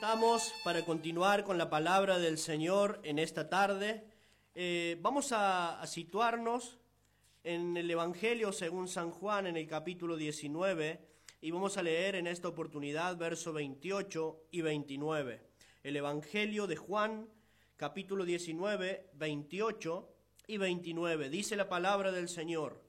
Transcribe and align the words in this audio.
estamos 0.00 0.54
para 0.62 0.84
continuar 0.84 1.42
con 1.42 1.58
la 1.58 1.70
palabra 1.70 2.20
del 2.20 2.38
Señor 2.38 3.00
en 3.02 3.18
esta 3.18 3.48
tarde. 3.48 4.04
Eh, 4.54 4.96
vamos 5.02 5.32
a, 5.32 5.80
a 5.80 5.86
situarnos 5.88 6.78
en 7.42 7.76
el 7.76 7.90
Evangelio 7.90 8.52
según 8.52 8.86
San 8.86 9.10
Juan 9.10 9.48
en 9.48 9.56
el 9.56 9.66
capítulo 9.66 10.16
19 10.16 11.00
y 11.40 11.50
vamos 11.50 11.78
a 11.78 11.82
leer 11.82 12.14
en 12.14 12.28
esta 12.28 12.46
oportunidad 12.46 13.16
versos 13.16 13.52
28 13.52 14.44
y 14.52 14.60
29. 14.60 15.42
El 15.82 15.96
Evangelio 15.96 16.68
de 16.68 16.76
Juan 16.76 17.28
capítulo 17.76 18.24
19, 18.24 19.10
28 19.14 20.08
y 20.46 20.58
29. 20.58 21.28
Dice 21.28 21.56
la 21.56 21.68
palabra 21.68 22.12
del 22.12 22.28
Señor. 22.28 22.84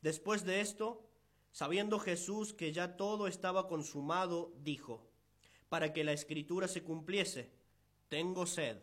Después 0.00 0.46
de 0.46 0.62
esto, 0.62 1.06
sabiendo 1.52 1.98
Jesús 1.98 2.54
que 2.54 2.72
ya 2.72 2.96
todo 2.96 3.26
estaba 3.26 3.68
consumado, 3.68 4.54
dijo, 4.62 5.05
para 5.68 5.92
que 5.92 6.04
la 6.04 6.12
escritura 6.12 6.68
se 6.68 6.82
cumpliese, 6.82 7.50
tengo 8.08 8.46
sed. 8.46 8.78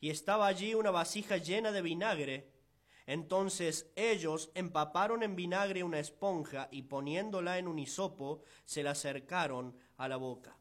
Y 0.00 0.10
estaba 0.10 0.46
allí 0.46 0.74
una 0.74 0.90
vasija 0.90 1.36
llena 1.36 1.70
de 1.70 1.82
vinagre. 1.82 2.50
Entonces 3.06 3.90
ellos 3.96 4.50
empaparon 4.54 5.22
en 5.22 5.36
vinagre 5.36 5.84
una 5.84 6.00
esponja 6.00 6.68
y 6.70 6.82
poniéndola 6.82 7.58
en 7.58 7.68
un 7.68 7.78
hisopo, 7.78 8.42
se 8.64 8.82
la 8.82 8.92
acercaron 8.92 9.76
a 9.96 10.08
la 10.08 10.16
boca. 10.16 10.56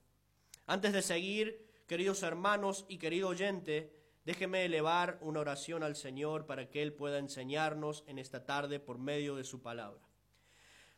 Antes 0.67 0.93
de 0.93 1.01
seguir, 1.01 1.67
queridos 1.87 2.23
hermanos 2.23 2.85
y 2.87 2.97
querido 2.97 3.29
oyente, 3.29 3.95
déjeme 4.25 4.65
elevar 4.65 5.17
una 5.21 5.39
oración 5.39 5.83
al 5.83 5.95
Señor 5.95 6.45
para 6.45 6.69
que 6.69 6.81
Él 6.81 6.93
pueda 6.93 7.17
enseñarnos 7.19 8.03
en 8.07 8.19
esta 8.19 8.45
tarde 8.45 8.79
por 8.79 8.97
medio 8.97 9.35
de 9.35 9.43
su 9.43 9.61
palabra. 9.61 10.01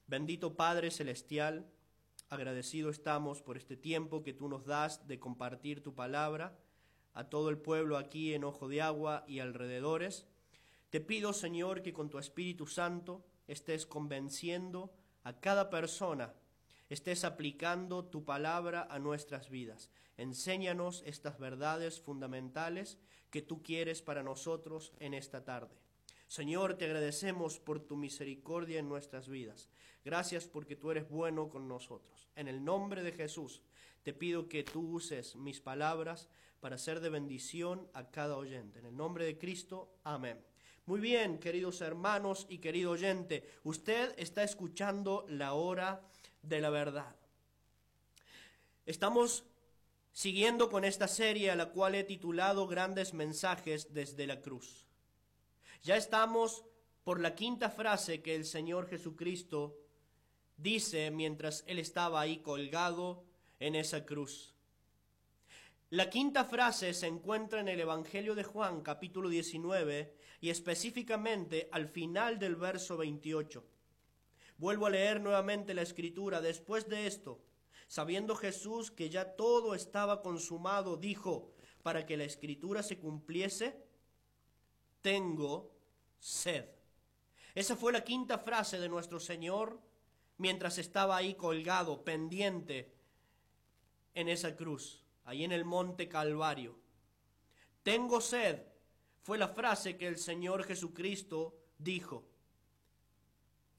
Bendito 0.05 0.55
Padre 0.55 0.91
Celestial, 0.91 1.65
Agradecido 2.33 2.89
estamos 2.89 3.43
por 3.43 3.57
este 3.57 3.77
tiempo 3.77 4.23
que 4.23 4.33
tú 4.33 4.49
nos 4.49 4.65
das 4.65 5.07
de 5.07 5.19
compartir 5.19 5.83
tu 5.83 5.93
palabra 5.93 6.57
a 7.13 7.29
todo 7.29 7.51
el 7.51 7.59
pueblo 7.59 7.95
aquí 7.95 8.33
en 8.33 8.43
Ojo 8.43 8.67
de 8.67 8.81
Agua 8.81 9.23
y 9.27 9.37
alrededores. 9.37 10.25
Te 10.89 10.99
pido, 10.99 11.31
Señor, 11.33 11.83
que 11.83 11.93
con 11.93 12.09
tu 12.09 12.17
Espíritu 12.17 12.65
Santo 12.65 13.23
estés 13.45 13.85
convenciendo 13.85 14.91
a 15.21 15.39
cada 15.39 15.69
persona, 15.69 16.33
estés 16.89 17.23
aplicando 17.23 18.03
tu 18.03 18.25
palabra 18.25 18.87
a 18.89 18.97
nuestras 18.97 19.51
vidas. 19.51 19.91
Enséñanos 20.17 21.03
estas 21.05 21.37
verdades 21.37 22.01
fundamentales 22.01 22.97
que 23.29 23.43
tú 23.43 23.61
quieres 23.61 24.01
para 24.01 24.23
nosotros 24.23 24.91
en 24.97 25.13
esta 25.13 25.45
tarde. 25.45 25.82
Señor, 26.33 26.73
te 26.79 26.85
agradecemos 26.85 27.59
por 27.59 27.79
tu 27.79 27.95
misericordia 27.95 28.79
en 28.79 28.89
nuestras 28.89 29.29
vidas. 29.29 29.69
Gracias 30.03 30.47
porque 30.47 30.75
tú 30.75 30.89
eres 30.89 31.07
bueno 31.07 31.47
con 31.47 31.67
nosotros. 31.67 32.27
En 32.35 32.47
el 32.47 32.65
nombre 32.65 33.03
de 33.03 33.11
Jesús, 33.11 33.61
te 34.01 34.13
pido 34.13 34.49
que 34.49 34.63
tú 34.63 34.95
uses 34.95 35.35
mis 35.35 35.61
palabras 35.61 36.27
para 36.59 36.79
ser 36.79 37.01
de 37.01 37.11
bendición 37.11 37.87
a 37.93 38.09
cada 38.09 38.35
oyente. 38.35 38.79
En 38.79 38.87
el 38.87 38.97
nombre 38.97 39.25
de 39.25 39.37
Cristo, 39.37 39.93
amén. 40.03 40.43
Muy 40.87 40.99
bien, 40.99 41.37
queridos 41.37 41.81
hermanos 41.81 42.47
y 42.49 42.57
querido 42.57 42.89
oyente, 42.89 43.47
usted 43.63 44.15
está 44.17 44.41
escuchando 44.41 45.27
la 45.29 45.53
hora 45.53 46.01
de 46.41 46.61
la 46.61 46.71
verdad. 46.71 47.15
Estamos 48.87 49.43
siguiendo 50.11 50.71
con 50.71 50.83
esta 50.83 51.07
serie 51.07 51.51
a 51.51 51.55
la 51.55 51.69
cual 51.69 51.93
he 51.93 52.03
titulado 52.03 52.65
Grandes 52.65 53.13
mensajes 53.13 53.93
desde 53.93 54.25
la 54.25 54.41
cruz. 54.41 54.87
Ya 55.85 55.97
estamos 55.97 56.63
por 57.03 57.19
la 57.19 57.35
quinta 57.35 57.69
frase 57.69 58.21
que 58.21 58.35
el 58.35 58.45
Señor 58.45 58.87
Jesucristo 58.87 59.77
dice 60.55 61.11
mientras 61.11 61.65
Él 61.67 61.77
estaba 61.77 62.21
ahí 62.21 62.37
colgado 62.37 63.25
en 63.59 63.75
esa 63.75 64.05
cruz. 64.05 64.55
La 65.89 66.09
quinta 66.09 66.45
frase 66.45 66.93
se 66.93 67.07
encuentra 67.07 67.59
en 67.59 67.67
el 67.67 67.81
Evangelio 67.81 68.33
de 68.33 68.45
Juan 68.45 68.81
capítulo 68.81 69.27
19 69.27 70.15
y 70.39 70.51
específicamente 70.51 71.67
al 71.73 71.89
final 71.89 72.39
del 72.39 72.55
verso 72.55 72.95
28. 72.95 73.61
Vuelvo 74.59 74.85
a 74.85 74.91
leer 74.91 75.19
nuevamente 75.19 75.73
la 75.73 75.81
escritura. 75.81 76.39
Después 76.39 76.87
de 76.87 77.07
esto, 77.07 77.41
sabiendo 77.89 78.37
Jesús 78.37 78.89
que 78.89 79.09
ya 79.09 79.35
todo 79.35 79.75
estaba 79.75 80.21
consumado, 80.21 80.95
dijo, 80.95 81.51
para 81.81 82.05
que 82.05 82.15
la 82.15 82.23
escritura 82.23 82.83
se 82.83 82.99
cumpliese, 82.99 83.83
tengo 85.01 85.72
sed. 86.23 86.65
Esa 87.53 87.75
fue 87.75 87.91
la 87.91 88.03
quinta 88.03 88.37
frase 88.37 88.79
de 88.79 88.87
nuestro 88.87 89.19
Señor 89.19 89.79
mientras 90.37 90.77
estaba 90.77 91.17
ahí 91.17 91.35
colgado, 91.35 92.03
pendiente 92.03 92.93
en 94.13 94.29
esa 94.29 94.55
cruz, 94.55 95.03
ahí 95.25 95.43
en 95.43 95.51
el 95.51 95.65
monte 95.65 96.07
Calvario. 96.07 96.79
Tengo 97.83 98.21
sed 98.21 98.61
fue 99.21 99.37
la 99.37 99.49
frase 99.49 99.97
que 99.97 100.07
el 100.07 100.17
Señor 100.17 100.63
Jesucristo 100.63 101.55
dijo. 101.77 102.25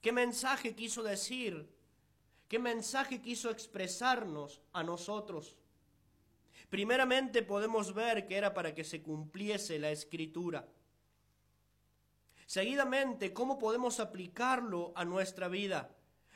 ¿Qué 0.03 0.12
mensaje 0.12 0.75
quiso 0.75 1.03
decir? 1.03 1.66
¿Qué 2.47 2.59
mensaje 2.59 3.22
quiso 3.22 3.50
expresarnos 3.50 4.60
a 4.72 4.83
nosotros? 4.83 5.56
Primeramente 6.69 7.43
podemos 7.43 7.94
ver 7.94 8.27
que 8.27 8.37
era 8.37 8.53
para 8.53 8.75
que 8.75 8.84
se 8.84 9.03
cumpliese 9.03 9.78
la 9.78 9.91
escritura. 9.91 10.69
Seguidamente, 12.47 13.32
¿cómo 13.32 13.59
podemos 13.59 14.00
aplicarlo 14.00 14.93
a 14.97 15.05
nuestra 15.05 15.49
vida? 15.49 15.94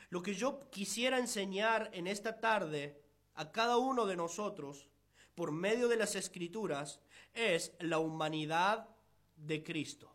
Lo 0.09 0.23
que 0.23 0.33
yo 0.33 0.59
quisiera 0.71 1.19
enseñar 1.19 1.89
en 1.93 2.07
esta 2.07 2.39
tarde 2.39 3.01
a 3.35 3.51
cada 3.51 3.77
uno 3.77 4.05
de 4.05 4.15
nosotros, 4.15 4.89
por 5.35 5.51
medio 5.51 5.87
de 5.87 5.97
las 5.97 6.15
escrituras, 6.15 6.99
es 7.33 7.73
la 7.79 7.99
humanidad 7.99 8.89
de 9.35 9.63
Cristo. 9.63 10.11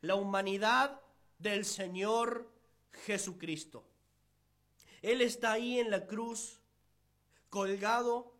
La 0.00 0.14
humanidad 0.14 1.00
del 1.38 1.64
Señor 1.64 2.50
Jesucristo. 3.04 3.84
Él 5.02 5.20
está 5.20 5.52
ahí 5.52 5.78
en 5.78 5.90
la 5.90 6.06
cruz, 6.06 6.60
colgado, 7.50 8.34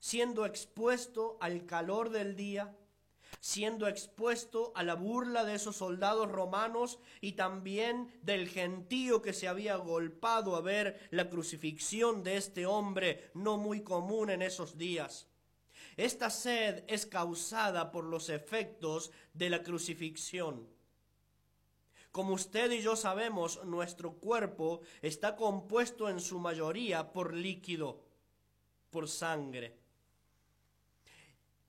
siendo 0.00 0.44
expuesto 0.44 1.38
al 1.40 1.66
calor 1.66 2.10
del 2.10 2.34
día, 2.34 2.76
siendo 3.40 3.86
expuesto 3.88 4.72
a 4.74 4.82
la 4.82 4.94
burla 4.94 5.44
de 5.44 5.54
esos 5.54 5.76
soldados 5.76 6.30
romanos 6.30 6.98
y 7.20 7.32
también 7.32 8.12
del 8.22 8.48
gentío 8.48 9.22
que 9.22 9.32
se 9.32 9.48
había 9.48 9.76
golpado 9.76 10.56
a 10.56 10.60
ver 10.60 11.08
la 11.10 11.28
crucifixión 11.28 12.22
de 12.22 12.36
este 12.36 12.66
hombre 12.66 13.30
no 13.34 13.56
muy 13.56 13.82
común 13.82 14.30
en 14.30 14.42
esos 14.42 14.78
días. 14.78 15.28
Esta 15.96 16.30
sed 16.30 16.84
es 16.88 17.06
causada 17.06 17.92
por 17.92 18.04
los 18.04 18.28
efectos 18.28 19.12
de 19.32 19.50
la 19.50 19.62
crucifixión. 19.62 20.68
Como 22.10 22.34
usted 22.34 22.70
y 22.70 22.80
yo 22.80 22.96
sabemos, 22.96 23.64
nuestro 23.64 24.14
cuerpo 24.14 24.82
está 25.02 25.36
compuesto 25.36 26.08
en 26.08 26.20
su 26.20 26.38
mayoría 26.38 27.12
por 27.12 27.34
líquido, 27.34 28.04
por 28.90 29.08
sangre. 29.08 29.83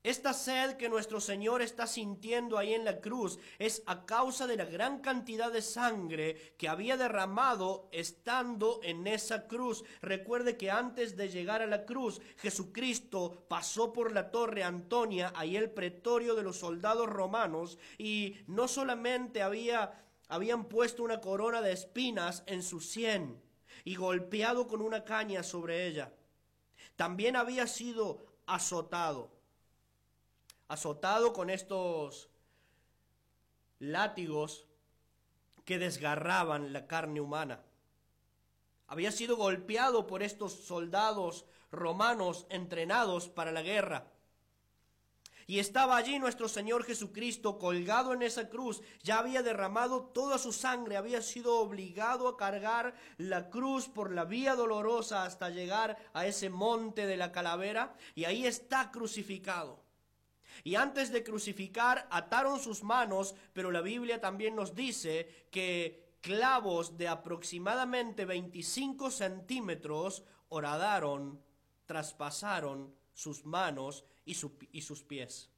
Esta 0.06 0.32
sed 0.32 0.76
que 0.76 0.88
nuestro 0.88 1.20
Señor 1.20 1.62
está 1.62 1.88
sintiendo 1.88 2.58
ahí 2.58 2.74
en 2.74 2.84
la 2.84 3.00
cruz 3.00 3.40
es 3.58 3.82
a 3.86 4.06
causa 4.06 4.46
de 4.46 4.56
la 4.56 4.64
gran 4.64 5.00
cantidad 5.00 5.50
de 5.50 5.60
sangre 5.60 6.54
que 6.56 6.68
había 6.68 6.96
derramado 6.96 7.88
estando 7.90 8.78
en 8.84 9.08
esa 9.08 9.48
cruz. 9.48 9.82
Recuerde 10.02 10.56
que 10.56 10.70
antes 10.70 11.16
de 11.16 11.28
llegar 11.28 11.60
a 11.60 11.66
la 11.66 11.84
cruz, 11.84 12.20
Jesucristo 12.36 13.46
pasó 13.48 13.92
por 13.92 14.12
la 14.12 14.30
torre 14.30 14.62
Antonia, 14.62 15.32
ahí 15.34 15.56
el 15.56 15.72
pretorio 15.72 16.36
de 16.36 16.44
los 16.44 16.60
soldados 16.60 17.08
romanos, 17.08 17.76
y 17.98 18.36
no 18.46 18.68
solamente 18.68 19.42
había, 19.42 20.06
habían 20.28 20.66
puesto 20.66 21.02
una 21.02 21.20
corona 21.20 21.62
de 21.62 21.72
espinas 21.72 22.44
en 22.46 22.62
su 22.62 22.78
sien 22.78 23.42
y 23.82 23.96
golpeado 23.96 24.68
con 24.68 24.82
una 24.82 25.02
caña 25.02 25.42
sobre 25.42 25.88
ella, 25.88 26.12
también 26.94 27.34
había 27.34 27.66
sido 27.66 28.24
azotado 28.46 29.35
azotado 30.68 31.32
con 31.32 31.50
estos 31.50 32.28
látigos 33.78 34.66
que 35.64 35.78
desgarraban 35.78 36.72
la 36.72 36.86
carne 36.86 37.20
humana. 37.20 37.62
Había 38.86 39.10
sido 39.10 39.36
golpeado 39.36 40.06
por 40.06 40.22
estos 40.22 40.52
soldados 40.52 41.44
romanos 41.72 42.46
entrenados 42.50 43.28
para 43.28 43.52
la 43.52 43.62
guerra. 43.62 44.06
Y 45.48 45.60
estaba 45.60 45.96
allí 45.96 46.18
nuestro 46.18 46.48
Señor 46.48 46.82
Jesucristo 46.82 47.58
colgado 47.58 48.12
en 48.12 48.22
esa 48.22 48.48
cruz. 48.48 48.82
Ya 49.02 49.18
había 49.18 49.44
derramado 49.44 50.02
toda 50.02 50.38
su 50.38 50.52
sangre, 50.52 50.96
había 50.96 51.22
sido 51.22 51.58
obligado 51.58 52.26
a 52.26 52.36
cargar 52.36 52.96
la 53.16 53.48
cruz 53.48 53.88
por 53.88 54.10
la 54.10 54.24
vía 54.24 54.56
dolorosa 54.56 55.24
hasta 55.24 55.50
llegar 55.50 55.98
a 56.14 56.26
ese 56.26 56.50
monte 56.50 57.06
de 57.06 57.16
la 57.16 57.30
calavera. 57.30 57.94
Y 58.16 58.24
ahí 58.24 58.44
está 58.44 58.90
crucificado. 58.90 59.85
Y 60.64 60.74
antes 60.74 61.12
de 61.12 61.22
crucificar, 61.22 62.06
ataron 62.10 62.60
sus 62.60 62.82
manos, 62.82 63.34
pero 63.52 63.70
la 63.70 63.80
Biblia 63.80 64.20
también 64.20 64.56
nos 64.56 64.74
dice 64.74 65.46
que 65.50 66.06
clavos 66.20 66.96
de 66.98 67.08
aproximadamente 67.08 68.24
25 68.24 69.10
centímetros 69.10 70.24
horadaron, 70.48 71.40
traspasaron 71.86 72.94
sus 73.14 73.44
manos 73.44 74.04
y, 74.24 74.34
sus 74.34 75.02
pies. 75.02 75.50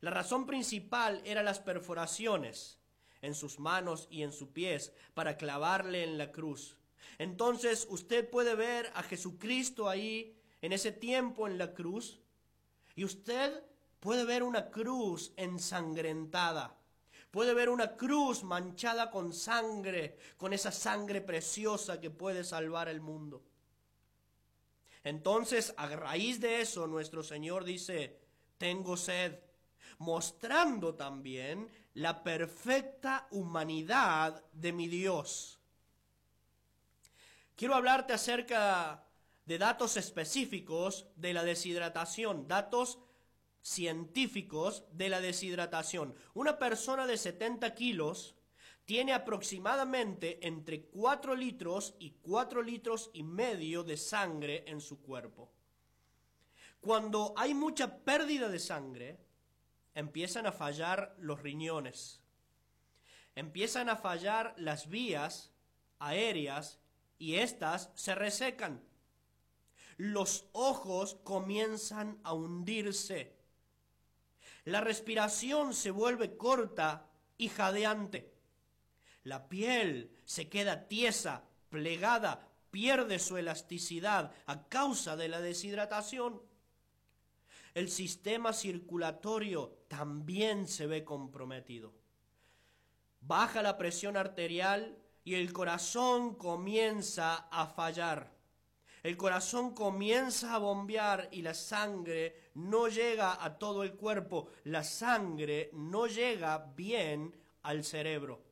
La 0.00 0.10
razón 0.10 0.46
principal 0.46 1.20
era 1.24 1.42
las 1.42 1.58
perforaciones 1.58 2.78
en 3.20 3.34
sus 3.34 3.58
manos 3.58 4.06
y 4.10 4.22
en 4.22 4.32
sus 4.32 4.48
pies 4.48 4.92
para 5.14 5.36
clavarle 5.36 6.04
en 6.04 6.16
la 6.16 6.30
cruz. 6.30 6.76
Entonces 7.18 7.86
usted 7.90 8.30
puede 8.30 8.54
ver 8.54 8.92
a 8.94 9.02
Jesucristo 9.02 9.88
ahí 9.88 10.36
en 10.62 10.72
ese 10.72 10.92
tiempo 10.92 11.48
en 11.48 11.58
la 11.58 11.74
cruz 11.74 12.20
y 12.94 13.04
usted 13.04 13.64
puede 14.00 14.24
ver 14.24 14.42
una 14.42 14.70
cruz 14.70 15.32
ensangrentada. 15.36 16.74
Puede 17.30 17.52
ver 17.52 17.68
una 17.68 17.96
cruz 17.96 18.42
manchada 18.42 19.10
con 19.10 19.32
sangre, 19.32 20.18
con 20.36 20.52
esa 20.52 20.72
sangre 20.72 21.20
preciosa 21.20 22.00
que 22.00 22.10
puede 22.10 22.42
salvar 22.42 22.88
el 22.88 23.00
mundo. 23.00 23.42
Entonces, 25.04 25.74
a 25.76 25.86
raíz 25.88 26.40
de 26.40 26.60
eso, 26.60 26.86
nuestro 26.86 27.22
Señor 27.22 27.64
dice, 27.64 28.18
tengo 28.56 28.96
sed, 28.96 29.38
mostrando 29.98 30.94
también 30.94 31.70
la 31.94 32.22
perfecta 32.22 33.26
humanidad 33.30 34.42
de 34.52 34.72
mi 34.72 34.88
Dios. 34.88 35.58
Quiero 37.56 37.74
hablarte 37.74 38.12
acerca 38.12 39.04
de 39.44 39.58
datos 39.58 39.96
específicos 39.96 41.06
de 41.16 41.32
la 41.32 41.42
deshidratación, 41.42 42.46
datos 42.46 42.98
científicos 43.68 44.84
de 44.92 45.08
la 45.08 45.20
deshidratación. 45.20 46.14
Una 46.34 46.58
persona 46.58 47.06
de 47.06 47.16
70 47.16 47.74
kilos 47.74 48.34
tiene 48.84 49.12
aproximadamente 49.12 50.46
entre 50.46 50.86
4 50.86 51.34
litros 51.34 51.94
y 51.98 52.12
4 52.22 52.62
litros 52.62 53.10
y 53.12 53.22
medio 53.22 53.84
de 53.84 53.98
sangre 53.98 54.64
en 54.66 54.80
su 54.80 55.02
cuerpo. 55.02 55.52
Cuando 56.80 57.34
hay 57.36 57.52
mucha 57.52 57.98
pérdida 57.98 58.48
de 58.48 58.58
sangre, 58.58 59.18
empiezan 59.94 60.46
a 60.46 60.52
fallar 60.52 61.14
los 61.18 61.42
riñones, 61.42 62.22
empiezan 63.34 63.90
a 63.90 63.96
fallar 63.96 64.54
las 64.56 64.88
vías 64.88 65.52
aéreas 65.98 66.80
y 67.18 67.34
éstas 67.34 67.90
se 67.94 68.14
resecan. 68.14 68.82
Los 69.98 70.46
ojos 70.52 71.16
comienzan 71.24 72.20
a 72.22 72.32
hundirse. 72.32 73.37
La 74.68 74.82
respiración 74.82 75.72
se 75.72 75.90
vuelve 75.90 76.36
corta 76.36 77.08
y 77.38 77.48
jadeante. 77.48 78.34
La 79.22 79.48
piel 79.48 80.14
se 80.26 80.50
queda 80.50 80.88
tiesa, 80.88 81.48
plegada, 81.70 82.50
pierde 82.70 83.18
su 83.18 83.38
elasticidad 83.38 84.30
a 84.44 84.68
causa 84.68 85.16
de 85.16 85.28
la 85.28 85.40
deshidratación. 85.40 86.42
El 87.72 87.88
sistema 87.88 88.52
circulatorio 88.52 89.84
también 89.88 90.68
se 90.68 90.86
ve 90.86 91.02
comprometido. 91.02 91.94
Baja 93.22 93.62
la 93.62 93.78
presión 93.78 94.18
arterial 94.18 94.98
y 95.24 95.36
el 95.36 95.50
corazón 95.54 96.34
comienza 96.34 97.48
a 97.50 97.68
fallar. 97.68 98.37
El 99.02 99.16
corazón 99.16 99.74
comienza 99.74 100.54
a 100.54 100.58
bombear 100.58 101.28
y 101.30 101.42
la 101.42 101.54
sangre 101.54 102.50
no 102.54 102.88
llega 102.88 103.42
a 103.42 103.58
todo 103.58 103.82
el 103.82 103.94
cuerpo. 103.94 104.48
La 104.64 104.82
sangre 104.82 105.70
no 105.72 106.06
llega 106.06 106.58
bien 106.76 107.34
al 107.62 107.84
cerebro. 107.84 108.42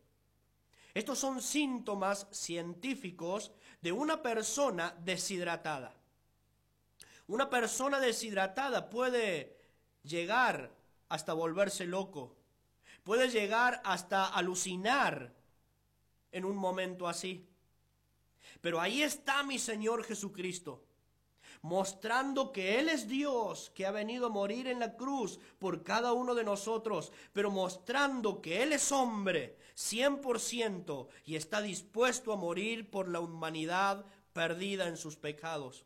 Estos 0.95 1.19
son 1.19 1.43
síntomas 1.43 2.27
científicos 2.31 3.53
de 3.83 3.93
una 3.93 4.23
persona 4.23 4.95
deshidratada. 5.05 5.95
Una 7.29 7.51
persona 7.51 7.99
deshidratada 7.99 8.89
puede 8.89 9.59
llegar 10.05 10.71
hasta 11.09 11.33
volverse 11.33 11.85
loco, 11.85 12.37
puede 13.03 13.29
llegar 13.29 13.81
hasta 13.85 14.27
alucinar 14.27 15.35
en 16.31 16.45
un 16.45 16.57
momento 16.57 17.09
así. 17.09 17.49
Pero 18.61 18.81
ahí 18.81 19.03
está 19.03 19.43
mi 19.43 19.59
Señor 19.59 20.05
Jesucristo, 20.05 20.85
mostrando 21.63 22.53
que 22.53 22.79
Él 22.79 22.89
es 22.89 23.09
Dios, 23.09 23.71
que 23.75 23.87
ha 23.87 23.91
venido 23.91 24.27
a 24.27 24.31
morir 24.31 24.67
en 24.67 24.81
la 24.81 24.97
cruz 24.97 25.39
por 25.59 25.83
cada 25.83 26.13
uno 26.13 26.35
de 26.35 26.45
nosotros, 26.45 27.13
pero 27.33 27.51
mostrando 27.51 28.41
que 28.41 28.63
Él 28.63 28.73
es 28.73 28.93
hombre, 28.93 29.57
100%, 29.77 31.09
y 31.25 31.37
está 31.37 31.61
dispuesto 31.61 32.33
a 32.33 32.37
morir 32.37 32.91
por 32.91 33.09
la 33.09 33.21
humanidad 33.21 34.05
perdida 34.33 34.89
en 34.89 34.97
sus 34.97 35.17
pecados. 35.17 35.85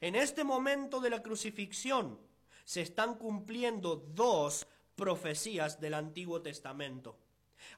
En 0.00 0.16
este 0.16 0.44
momento 0.44 1.00
de 1.00 1.10
la 1.10 1.22
crucifixión 1.22 2.18
se 2.64 2.80
están 2.80 3.14
cumpliendo 3.14 3.96
dos 3.96 4.66
profecías 4.96 5.80
del 5.80 5.94
Antiguo 5.94 6.42
Testamento. 6.42 7.18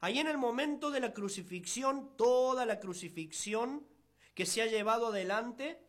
Ahí 0.00 0.18
en 0.18 0.26
el 0.26 0.38
momento 0.38 0.90
de 0.90 1.00
la 1.00 1.12
crucifixión, 1.12 2.16
toda 2.16 2.64
la 2.64 2.80
crucifixión 2.80 3.86
que 4.38 4.46
se 4.46 4.62
ha 4.62 4.66
llevado 4.66 5.08
adelante, 5.08 5.80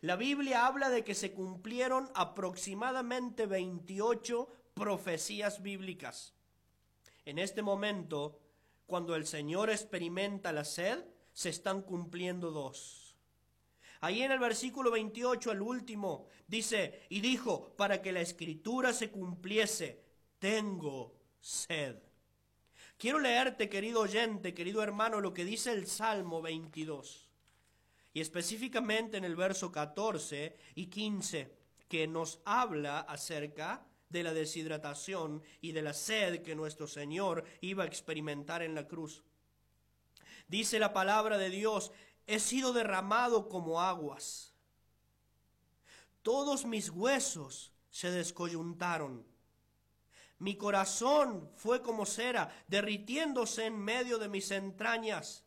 la 0.00 0.16
Biblia 0.16 0.64
habla 0.64 0.88
de 0.88 1.04
que 1.04 1.14
se 1.14 1.32
cumplieron 1.32 2.10
aproximadamente 2.14 3.44
28 3.44 4.48
profecías 4.72 5.60
bíblicas. 5.60 6.32
En 7.26 7.38
este 7.38 7.60
momento, 7.60 8.40
cuando 8.86 9.14
el 9.16 9.26
Señor 9.26 9.68
experimenta 9.68 10.50
la 10.50 10.64
sed, 10.64 11.04
se 11.34 11.50
están 11.50 11.82
cumpliendo 11.82 12.50
dos. 12.50 13.18
Ahí 14.00 14.22
en 14.22 14.32
el 14.32 14.38
versículo 14.38 14.90
28, 14.90 15.52
el 15.52 15.60
último, 15.60 16.24
dice, 16.46 17.02
y 17.10 17.20
dijo, 17.20 17.76
para 17.76 18.00
que 18.00 18.12
la 18.12 18.22
escritura 18.22 18.94
se 18.94 19.10
cumpliese, 19.10 20.02
tengo 20.38 21.18
sed. 21.38 21.98
Quiero 22.96 23.18
leerte, 23.18 23.68
querido 23.68 24.00
oyente, 24.00 24.54
querido 24.54 24.82
hermano, 24.82 25.20
lo 25.20 25.34
que 25.34 25.44
dice 25.44 25.72
el 25.72 25.86
Salmo 25.86 26.40
22 26.40 27.29
y 28.12 28.20
específicamente 28.20 29.16
en 29.16 29.24
el 29.24 29.36
verso 29.36 29.70
14 29.70 30.56
y 30.74 30.86
15, 30.86 31.56
que 31.88 32.06
nos 32.06 32.40
habla 32.44 33.00
acerca 33.00 33.86
de 34.08 34.22
la 34.22 34.34
deshidratación 34.34 35.42
y 35.60 35.72
de 35.72 35.82
la 35.82 35.92
sed 35.92 36.42
que 36.42 36.54
nuestro 36.54 36.86
Señor 36.86 37.44
iba 37.60 37.84
a 37.84 37.86
experimentar 37.86 38.62
en 38.62 38.74
la 38.74 38.86
cruz. 38.86 39.22
Dice 40.48 40.78
la 40.80 40.92
palabra 40.92 41.38
de 41.38 41.48
Dios, 41.48 41.92
he 42.26 42.40
sido 42.40 42.72
derramado 42.72 43.48
como 43.48 43.80
aguas. 43.80 44.52
Todos 46.22 46.66
mis 46.66 46.90
huesos 46.90 47.72
se 47.90 48.10
descoyuntaron. 48.10 49.24
Mi 50.38 50.56
corazón 50.56 51.50
fue 51.54 51.82
como 51.82 52.06
cera, 52.06 52.50
derritiéndose 52.66 53.66
en 53.66 53.78
medio 53.78 54.18
de 54.18 54.28
mis 54.28 54.50
entrañas. 54.50 55.44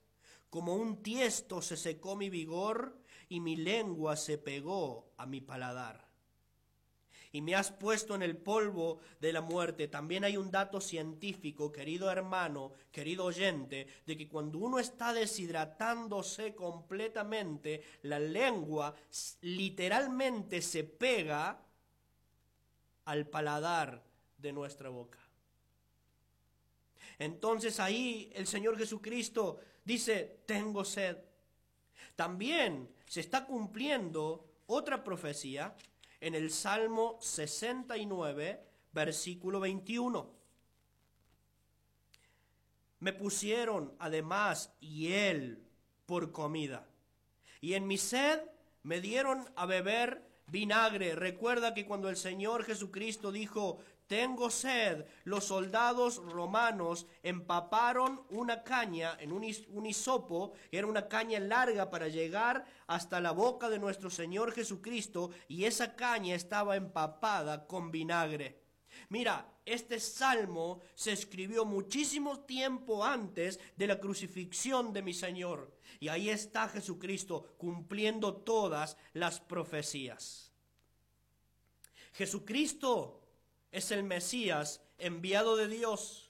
Como 0.54 0.76
un 0.76 1.02
tiesto 1.02 1.64
se 1.64 1.76
secó 1.76 2.16
mi 2.16 2.30
vigor 2.30 2.96
y 3.28 3.40
mi 3.40 3.56
lengua 3.56 4.16
se 4.16 4.38
pegó 4.38 5.12
a 5.18 5.26
mi 5.26 5.42
paladar. 5.42 6.08
Y 7.32 7.42
me 7.42 7.56
has 7.56 7.72
puesto 7.72 8.14
en 8.14 8.22
el 8.22 8.38
polvo 8.38 9.00
de 9.20 9.34
la 9.34 9.42
muerte. 9.42 9.88
También 9.88 10.24
hay 10.24 10.38
un 10.38 10.52
dato 10.52 10.80
científico, 10.80 11.72
querido 11.72 12.12
hermano, 12.12 12.74
querido 12.92 13.26
oyente, 13.26 13.88
de 14.06 14.16
que 14.16 14.30
cuando 14.30 14.60
uno 14.60 14.78
está 14.78 15.12
deshidratándose 15.12 16.54
completamente, 16.54 17.82
la 18.04 18.20
lengua 18.20 18.94
literalmente 19.42 20.62
se 20.62 20.84
pega 20.84 21.60
al 23.06 23.26
paladar 23.26 24.04
de 24.38 24.54
nuestra 24.54 24.90
boca. 24.90 25.18
Entonces 27.18 27.80
ahí 27.80 28.32
el 28.36 28.46
Señor 28.46 28.78
Jesucristo 28.78 29.60
dice, 29.84 30.44
tengo 30.46 30.86
sed. 30.86 31.18
También 32.16 32.90
se 33.08 33.20
está 33.20 33.46
cumpliendo 33.46 34.46
otra 34.68 35.04
profecía 35.04 35.76
en 36.20 36.36
el 36.36 36.52
Salmo 36.52 37.18
69, 37.22 38.64
versículo 38.92 39.60
21. 39.60 40.30
Me 43.00 43.14
pusieron 43.14 43.94
además 44.00 44.74
hiel 44.80 45.64
por 46.06 46.32
comida, 46.32 46.88
y 47.60 47.74
en 47.74 47.88
mi 47.88 47.98
sed 47.98 48.42
me 48.84 49.02
dieron 49.02 49.50
a 49.56 49.66
beber 49.66 50.26
vinagre. 50.48 51.16
Recuerda 51.16 51.74
que 51.74 51.86
cuando 51.86 52.10
el 52.10 52.18
Señor 52.18 52.64
Jesucristo 52.64 53.32
dijo, 53.32 53.80
tengo 54.08 54.50
sed. 54.50 55.06
Los 55.24 55.46
soldados 55.46 56.18
romanos 56.18 57.08
empaparon 57.22 58.22
una 58.30 58.64
caña 58.64 59.18
en 59.20 59.32
un, 59.32 59.86
hisopo, 59.86 60.54
era 60.72 60.88
una 60.88 61.08
caña 61.08 61.40
larga 61.40 61.90
para 61.90 62.08
llegar 62.08 62.66
hasta 62.88 63.20
la 63.20 63.32
boca 63.32 63.70
de 63.70 63.80
nuestro 63.80 64.10
Señor 64.10 64.52
Jesucristo, 64.52 65.32
y 65.48 65.66
esa 65.66 65.96
caña 65.96 66.36
estaba 66.36 66.76
empapada 66.76 67.66
con 67.68 67.92
vinagre. 67.92 68.62
Mira, 69.10 69.50
este 69.66 70.00
salmo 70.00 70.82
se 70.94 71.14
escribió 71.14 71.66
muchísimo 71.66 72.42
tiempo 72.42 73.04
antes 73.04 73.60
de 73.76 73.88
la 73.88 74.00
crucifixión 74.00 74.92
de 74.92 75.02
mi 75.02 75.14
Señor, 75.14 75.72
y 76.00 76.10
ahí 76.10 76.30
está 76.30 76.68
Jesucristo 76.68 77.56
cumpliendo 77.58 78.36
todas 78.36 78.98
las 79.14 79.40
profecías. 79.40 80.52
Jesucristo 82.14 83.23
es 83.74 83.92
el 83.92 84.04
Mesías 84.04 84.82
enviado 84.98 85.58
de 85.58 85.68
Dios. 85.68 86.30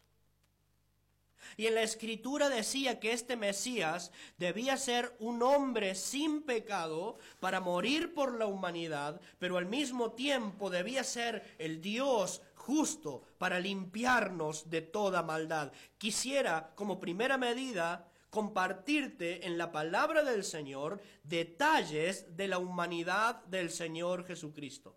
Y 1.57 1.67
en 1.67 1.75
la 1.75 1.83
escritura 1.83 2.49
decía 2.49 2.99
que 2.99 3.11
este 3.11 3.35
Mesías 3.35 4.11
debía 4.37 4.77
ser 4.77 5.15
un 5.19 5.43
hombre 5.43 5.93
sin 5.93 6.41
pecado 6.41 7.17
para 7.39 7.59
morir 7.59 8.13
por 8.13 8.33
la 8.37 8.47
humanidad, 8.47 9.21
pero 9.37 9.57
al 9.57 9.67
mismo 9.67 10.13
tiempo 10.13 10.69
debía 10.69 11.03
ser 11.03 11.55
el 11.59 11.81
Dios 11.81 12.41
justo 12.55 13.23
para 13.37 13.59
limpiarnos 13.59 14.69
de 14.69 14.81
toda 14.81 15.21
maldad. 15.21 15.71
Quisiera, 15.97 16.71
como 16.75 16.99
primera 16.99 17.37
medida, 17.37 18.09
compartirte 18.29 19.45
en 19.45 19.57
la 19.57 19.71
palabra 19.71 20.23
del 20.23 20.43
Señor 20.43 21.01
detalles 21.23 22.35
de 22.35 22.47
la 22.47 22.57
humanidad 22.57 23.43
del 23.45 23.69
Señor 23.69 24.25
Jesucristo 24.25 24.95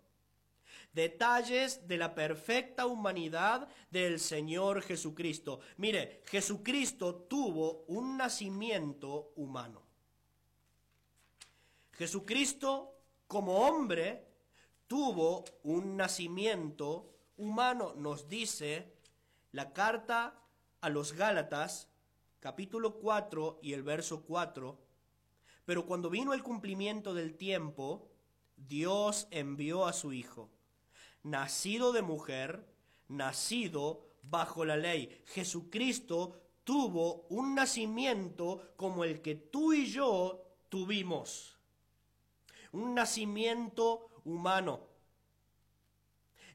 detalles 0.97 1.87
de 1.87 1.95
la 1.95 2.15
perfecta 2.15 2.87
humanidad 2.87 3.69
del 3.91 4.19
Señor 4.19 4.81
Jesucristo. 4.81 5.59
Mire, 5.77 6.23
Jesucristo 6.25 7.13
tuvo 7.29 7.85
un 7.87 8.17
nacimiento 8.17 9.31
humano. 9.35 9.83
Jesucristo 11.91 12.95
como 13.27 13.67
hombre 13.67 14.25
tuvo 14.87 15.45
un 15.61 15.95
nacimiento 15.95 17.13
humano, 17.37 17.93
nos 17.95 18.27
dice 18.27 18.95
la 19.51 19.73
carta 19.73 20.41
a 20.81 20.89
los 20.89 21.13
Gálatas, 21.13 21.91
capítulo 22.39 22.95
4 22.95 23.59
y 23.61 23.73
el 23.73 23.83
verso 23.83 24.23
4. 24.23 24.79
Pero 25.63 25.85
cuando 25.85 26.09
vino 26.09 26.33
el 26.33 26.41
cumplimiento 26.41 27.13
del 27.13 27.37
tiempo, 27.37 28.09
Dios 28.55 29.27
envió 29.29 29.85
a 29.85 29.93
su 29.93 30.11
Hijo 30.11 30.56
nacido 31.29 31.91
de 31.91 32.01
mujer, 32.01 32.65
nacido 33.09 34.05
bajo 34.23 34.65
la 34.65 34.77
ley. 34.77 35.23
Jesucristo 35.27 36.39
tuvo 36.63 37.25
un 37.29 37.55
nacimiento 37.55 38.73
como 38.75 39.03
el 39.03 39.21
que 39.21 39.35
tú 39.35 39.73
y 39.73 39.87
yo 39.87 40.43
tuvimos. 40.69 41.57
Un 42.71 42.95
nacimiento 42.95 44.09
humano. 44.25 44.87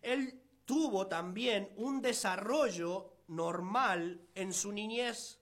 Él 0.00 0.40
tuvo 0.64 1.06
también 1.06 1.72
un 1.76 2.02
desarrollo 2.02 3.12
normal 3.28 4.20
en 4.34 4.52
su 4.52 4.72
niñez. 4.72 5.38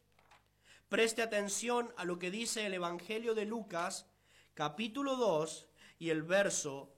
Preste 0.88 1.22
atención 1.22 1.92
a 1.96 2.04
lo 2.04 2.18
que 2.18 2.30
dice 2.30 2.66
el 2.66 2.74
Evangelio 2.74 3.34
de 3.34 3.44
Lucas, 3.44 4.06
capítulo 4.54 5.16
2 5.16 5.68
y 5.98 6.10
el 6.10 6.22
verso 6.22 6.92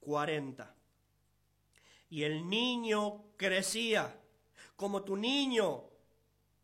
40 0.00 0.75
y 2.08 2.22
el 2.22 2.48
niño 2.48 3.24
crecía, 3.36 4.20
como 4.76 5.02
tu 5.02 5.16
niño, 5.16 5.84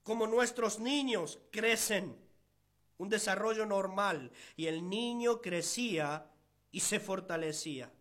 como 0.02 0.26
nuestros 0.26 0.78
niños 0.78 1.40
crecen, 1.50 2.16
un 2.98 3.08
desarrollo 3.08 3.66
normal, 3.66 4.30
y 4.56 4.66
el 4.66 4.88
niño 4.88 5.40
crecía 5.40 6.30
y 6.70 6.80
se 6.80 7.00
fortalecía, 7.00 7.92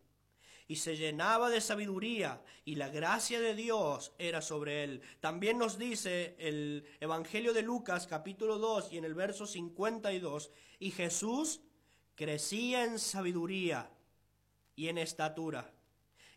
y 0.68 0.76
se 0.76 0.96
llenaba 0.96 1.50
de 1.50 1.62
sabiduría, 1.62 2.44
y 2.64 2.76
la 2.76 2.90
gracia 2.90 3.40
de 3.40 3.56
Dios 3.56 4.14
era 4.20 4.42
sobre 4.42 4.84
él. 4.84 5.02
También 5.20 5.58
nos 5.58 5.78
dice 5.80 6.36
el 6.40 6.86
Evangelio 7.00 7.54
de 7.54 7.64
Lucas 7.64 8.06
capítulo 8.06 8.60
2 8.60 8.94
y 8.94 8.98
en 8.98 9.06
el 9.06 9.16
verso 9.16 9.48
52, 9.48 10.52
y 10.80 10.92
Jesús 10.92 11.62
crecía 12.16 12.84
en 12.84 13.00
sabiduría 13.00 13.90
y 14.76 14.90
en 14.90 15.00
estatura 15.00 15.74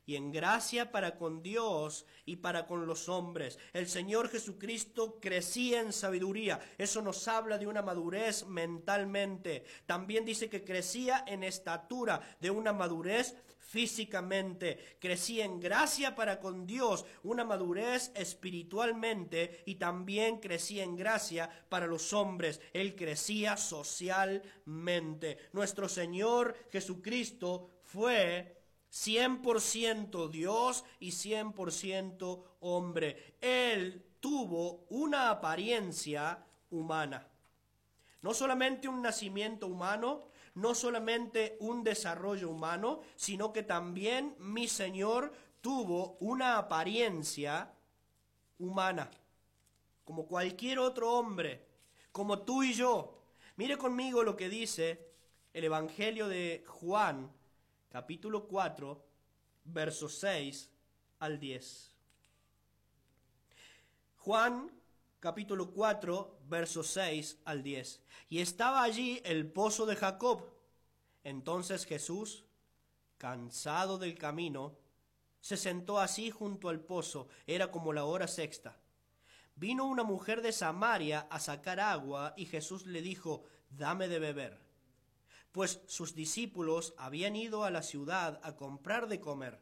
y 0.07 0.17
en 0.17 0.31
gracia 0.31 0.93
para 0.93 1.17
con 1.17 1.43
Dios 1.43 2.07
y 2.27 2.37
para 2.37 2.67
con 2.67 2.87
los 2.87 3.09
hombres. 3.09 3.59
El 3.73 3.89
Señor 3.89 4.29
Jesucristo 4.29 5.19
crecía 5.21 5.81
en 5.81 5.93
sabiduría. 5.93 6.61
Eso 6.79 7.03
nos 7.03 7.27
habla 7.29 7.59
de 7.59 7.67
una 7.67 7.83
madurez 7.83 8.47
mentalmente. 8.47 9.65
También 9.87 10.25
dice 10.25 10.49
que 10.49 10.65
crecía 10.65 11.25
en 11.27 11.43
estatura, 11.43 12.21
de 12.41 12.51
una 12.51 12.73
madurez 12.73 13.35
físicamente. 13.75 14.99
Crecía 15.01 15.45
en 15.45 15.59
gracia 15.59 16.15
para 16.15 16.39
con 16.39 16.67
Dios, 16.67 17.05
una 17.23 17.45
madurez 17.45 18.13
espiritualmente 18.15 19.63
y 19.67 19.77
también 19.77 20.39
crecía 20.39 20.85
en 20.85 20.97
gracia 20.97 21.51
para 21.69 21.87
los 21.87 22.13
hombres. 22.13 22.61
Él 22.73 22.95
crecía 22.95 23.57
socialmente. 23.57 25.39
Nuestro 25.53 25.89
Señor 25.89 26.55
Jesucristo 26.71 27.71
fue 27.83 28.54
100% 28.95 30.29
Dios 30.29 30.85
y 31.01 31.11
100% 31.11 32.43
hombre. 32.61 33.37
Él 33.41 34.07
tuvo 34.21 34.87
una 34.89 35.31
apariencia 35.31 36.47
humana. 36.71 37.27
No 38.23 38.33
solamente 38.33 38.87
un 38.87 39.03
nacimiento 39.03 39.67
humano, 39.67 40.29
no 40.55 40.77
solamente 40.77 41.57
un 41.59 41.83
desarrollo 41.83 42.49
humano, 42.49 43.01
sino 43.17 43.53
que 43.53 43.65
también 43.65 44.37
mi 44.39 44.69
Señor 44.69 45.33
tuvo 45.61 46.17
una 46.21 46.57
apariencia 46.57 47.75
humana, 48.61 49.11
como 50.05 50.27
cualquier 50.27 50.79
otro 50.79 51.15
hombre, 51.15 51.67
como 52.13 52.39
tú 52.43 52.63
y 52.63 52.75
yo. 52.75 53.19
Mire 53.57 53.77
conmigo 53.77 54.23
lo 54.23 54.37
que 54.37 54.49
dice 54.49 55.05
el 55.53 55.65
Evangelio 55.65 56.29
de 56.29 56.65
Juan, 56.69 57.33
capítulo 57.95 58.49
4, 58.49 59.07
versos 59.67 60.19
6 60.19 60.69
al 61.21 61.39
10. 61.39 61.95
Juan 64.17 64.73
capítulo 65.21 65.71
4, 65.71 66.41
versos 66.49 66.89
6 66.89 67.43
al 67.45 67.63
10. 67.63 68.03
Y 68.31 68.41
estaba 68.41 68.83
allí 68.83 69.23
el 69.25 69.47
pozo 69.47 69.87
de 69.87 69.95
Jacob. 69.95 70.43
Entonces 71.23 71.87
Jesús, 71.87 72.47
cansado 73.17 73.97
del 73.97 74.19
camino, 74.19 74.77
se 75.41 75.57
sentó 75.57 76.01
así 76.01 76.33
junto 76.33 76.71
al 76.71 76.81
pozo. 76.81 77.29
Era 77.47 77.71
como 77.71 77.93
la 77.93 78.07
hora 78.07 78.27
sexta. 78.27 78.77
Vino 79.55 79.85
una 79.85 80.03
mujer 80.03 80.43
de 80.43 80.51
Samaria 80.51 81.29
a 81.31 81.39
sacar 81.39 81.79
agua 81.79 82.35
y 82.37 82.47
Jesús 82.47 82.87
le 82.87 83.03
dijo, 83.03 83.45
dame 83.71 84.09
de 84.09 84.19
beber 84.19 84.64
pues 85.55 85.81
sus 85.87 86.17
discípulos 86.17 86.95
habían 86.99 87.37
ido 87.37 87.63
a 87.63 87.71
la 87.71 87.85
ciudad 87.85 88.41
a 88.43 88.57
comprar 88.57 89.07
de 89.07 89.21
comer. 89.21 89.61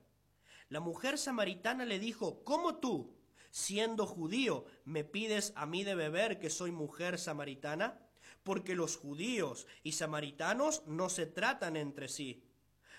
La 0.70 0.80
mujer 0.80 1.18
samaritana 1.18 1.84
le 1.84 1.98
dijo, 1.98 2.42
¿cómo 2.44 2.76
tú, 2.76 3.14
siendo 3.50 4.06
judío, 4.06 4.64
me 4.86 5.04
pides 5.04 5.52
a 5.54 5.66
mí 5.66 5.84
de 5.84 5.94
beber 5.94 6.38
que 6.38 6.48
soy 6.48 6.72
mujer 6.72 7.18
samaritana? 7.18 8.00
Porque 8.42 8.74
los 8.74 8.96
judíos 8.96 9.66
y 9.82 9.92
samaritanos 9.92 10.82
no 10.86 11.10
se 11.10 11.26
tratan 11.26 11.76
entre 11.76 12.08
sí. 12.08 12.42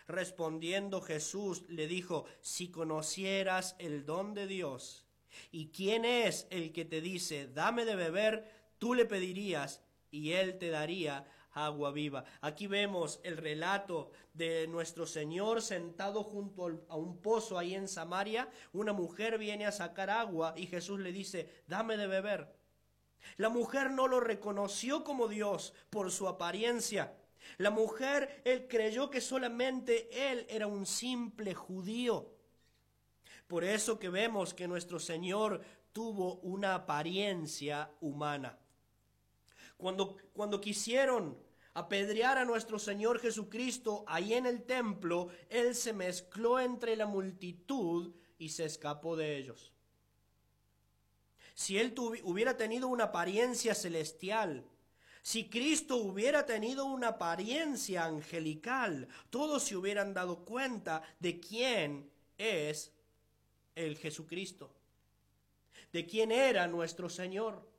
Respondiendo 0.07 1.01
Jesús 1.01 1.63
le 1.69 1.87
dijo, 1.87 2.25
si 2.41 2.69
conocieras 2.69 3.75
el 3.79 4.05
don 4.05 4.35
de 4.35 4.45
Dios, 4.45 5.07
y 5.51 5.69
quién 5.69 6.05
es 6.05 6.45
el 6.51 6.71
que 6.71 6.85
te 6.85 7.01
dice, 7.01 7.47
dame 7.47 7.85
de 7.85 7.95
beber, 7.95 8.51
tú 8.77 8.93
le 8.93 9.07
pedirías, 9.07 9.81
y 10.11 10.33
él 10.33 10.59
te 10.59 10.69
daría 10.69 11.25
agua 11.53 11.91
viva. 11.91 12.25
Aquí 12.41 12.67
vemos 12.67 13.19
el 13.23 13.37
relato 13.37 14.11
de 14.33 14.67
nuestro 14.67 15.05
Señor 15.05 15.61
sentado 15.61 16.23
junto 16.23 16.85
a 16.89 16.95
un 16.95 17.21
pozo 17.21 17.57
ahí 17.57 17.75
en 17.75 17.87
Samaria. 17.87 18.49
Una 18.71 18.93
mujer 18.93 19.37
viene 19.37 19.65
a 19.65 19.71
sacar 19.71 20.09
agua 20.09 20.53
y 20.57 20.67
Jesús 20.67 20.99
le 20.99 21.11
dice, 21.11 21.49
dame 21.67 21.97
de 21.97 22.07
beber. 22.07 22.55
La 23.37 23.49
mujer 23.49 23.91
no 23.91 24.07
lo 24.07 24.19
reconoció 24.19 25.03
como 25.03 25.27
Dios 25.27 25.73
por 25.89 26.11
su 26.11 26.27
apariencia. 26.27 27.15
La 27.57 27.71
mujer, 27.71 28.41
él 28.45 28.67
creyó 28.67 29.09
que 29.09 29.21
solamente 29.21 30.31
él 30.31 30.45
era 30.49 30.67
un 30.67 30.85
simple 30.85 31.53
judío. 31.53 32.31
Por 33.47 33.63
eso 33.63 33.99
que 33.99 34.09
vemos 34.09 34.53
que 34.53 34.67
nuestro 34.67 34.99
Señor 34.99 35.61
tuvo 35.91 36.35
una 36.37 36.75
apariencia 36.75 37.91
humana. 38.01 38.57
Cuando, 39.77 40.17
cuando 40.33 40.61
quisieron 40.61 41.37
apedrear 41.73 42.37
a 42.37 42.45
nuestro 42.45 42.79
Señor 42.79 43.19
Jesucristo 43.19 44.03
ahí 44.07 44.33
en 44.33 44.45
el 44.45 44.63
templo, 44.63 45.29
Él 45.49 45.75
se 45.75 45.93
mezcló 45.93 46.59
entre 46.59 46.95
la 46.95 47.05
multitud 47.05 48.13
y 48.37 48.49
se 48.49 48.65
escapó 48.65 49.15
de 49.15 49.37
ellos. 49.37 49.71
Si 51.55 51.77
Él 51.77 51.93
hubiera 52.23 52.57
tenido 52.57 52.87
una 52.87 53.05
apariencia 53.05 53.75
celestial, 53.75 54.65
si 55.21 55.49
Cristo 55.49 55.97
hubiera 55.97 56.45
tenido 56.45 56.85
una 56.85 57.09
apariencia 57.09 58.03
angelical, 58.03 59.07
todos 59.29 59.63
se 59.63 59.77
hubieran 59.77 60.13
dado 60.13 60.43
cuenta 60.43 61.01
de 61.19 61.39
quién 61.39 62.11
es 62.37 62.91
el 63.75 63.97
Jesucristo, 63.97 64.69
de 65.93 66.05
quién 66.05 66.31
era 66.31 66.67
nuestro 66.67 67.09
Señor. 67.09 67.72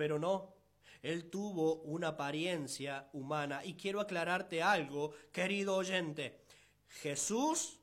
Pero 0.00 0.18
no, 0.18 0.54
él 1.02 1.28
tuvo 1.28 1.82
una 1.82 2.08
apariencia 2.08 3.10
humana. 3.12 3.62
Y 3.62 3.74
quiero 3.74 4.00
aclararte 4.00 4.62
algo, 4.62 5.12
querido 5.30 5.76
oyente. 5.76 6.40
Jesús 6.88 7.80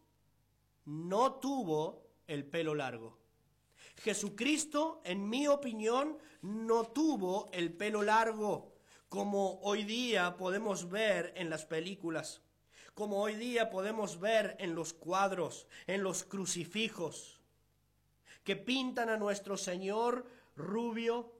no 0.86 1.34
tuvo 1.34 2.08
el 2.26 2.44
pelo 2.44 2.74
largo. 2.74 3.20
Jesucristo, 3.98 5.00
en 5.04 5.30
mi 5.30 5.48
opinión, 5.48 6.18
no 6.42 6.86
tuvo 6.86 7.52
el 7.54 7.72
pelo 7.72 8.02
largo 8.02 8.74
como 9.10 9.60
hoy 9.62 9.84
día 9.84 10.38
podemos 10.38 10.90
ver 10.90 11.34
en 11.38 11.52
las 11.52 11.68
películas, 11.68 12.42
como 12.96 13.22
hoy 13.22 13.36
día 13.36 13.70
podemos 13.70 14.20
ver 14.20 14.56
en 14.58 14.74
los 14.74 14.92
cuadros, 14.92 15.68
en 15.86 16.02
los 16.02 16.24
crucifijos, 16.24 17.40
que 18.44 18.56
pintan 18.56 19.10
a 19.10 19.18
nuestro 19.18 19.56
Señor 19.56 20.26
rubio, 20.58 21.37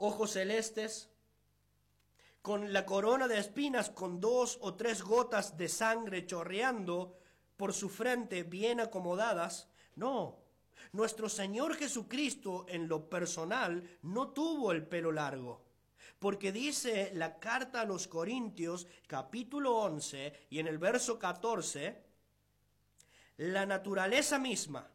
ojos 0.00 0.32
celestes, 0.32 1.10
con 2.42 2.72
la 2.72 2.86
corona 2.86 3.28
de 3.28 3.38
espinas 3.38 3.90
con 3.90 4.20
dos 4.20 4.58
o 4.62 4.74
tres 4.74 5.02
gotas 5.02 5.56
de 5.56 5.68
sangre 5.68 6.26
chorreando 6.26 7.18
por 7.56 7.74
su 7.74 7.90
frente 7.90 8.42
bien 8.42 8.80
acomodadas. 8.80 9.68
No, 9.96 10.38
nuestro 10.92 11.28
Señor 11.28 11.76
Jesucristo 11.76 12.64
en 12.68 12.88
lo 12.88 13.08
personal 13.10 13.98
no 14.02 14.28
tuvo 14.28 14.72
el 14.72 14.86
pelo 14.86 15.12
largo. 15.12 15.62
Porque 16.18 16.52
dice 16.52 17.12
la 17.14 17.38
carta 17.38 17.82
a 17.82 17.84
los 17.84 18.06
Corintios 18.06 18.86
capítulo 19.06 19.76
11 19.76 20.46
y 20.50 20.58
en 20.58 20.66
el 20.66 20.78
verso 20.78 21.18
14, 21.18 22.02
la 23.38 23.66
naturaleza 23.66 24.38
misma 24.38 24.90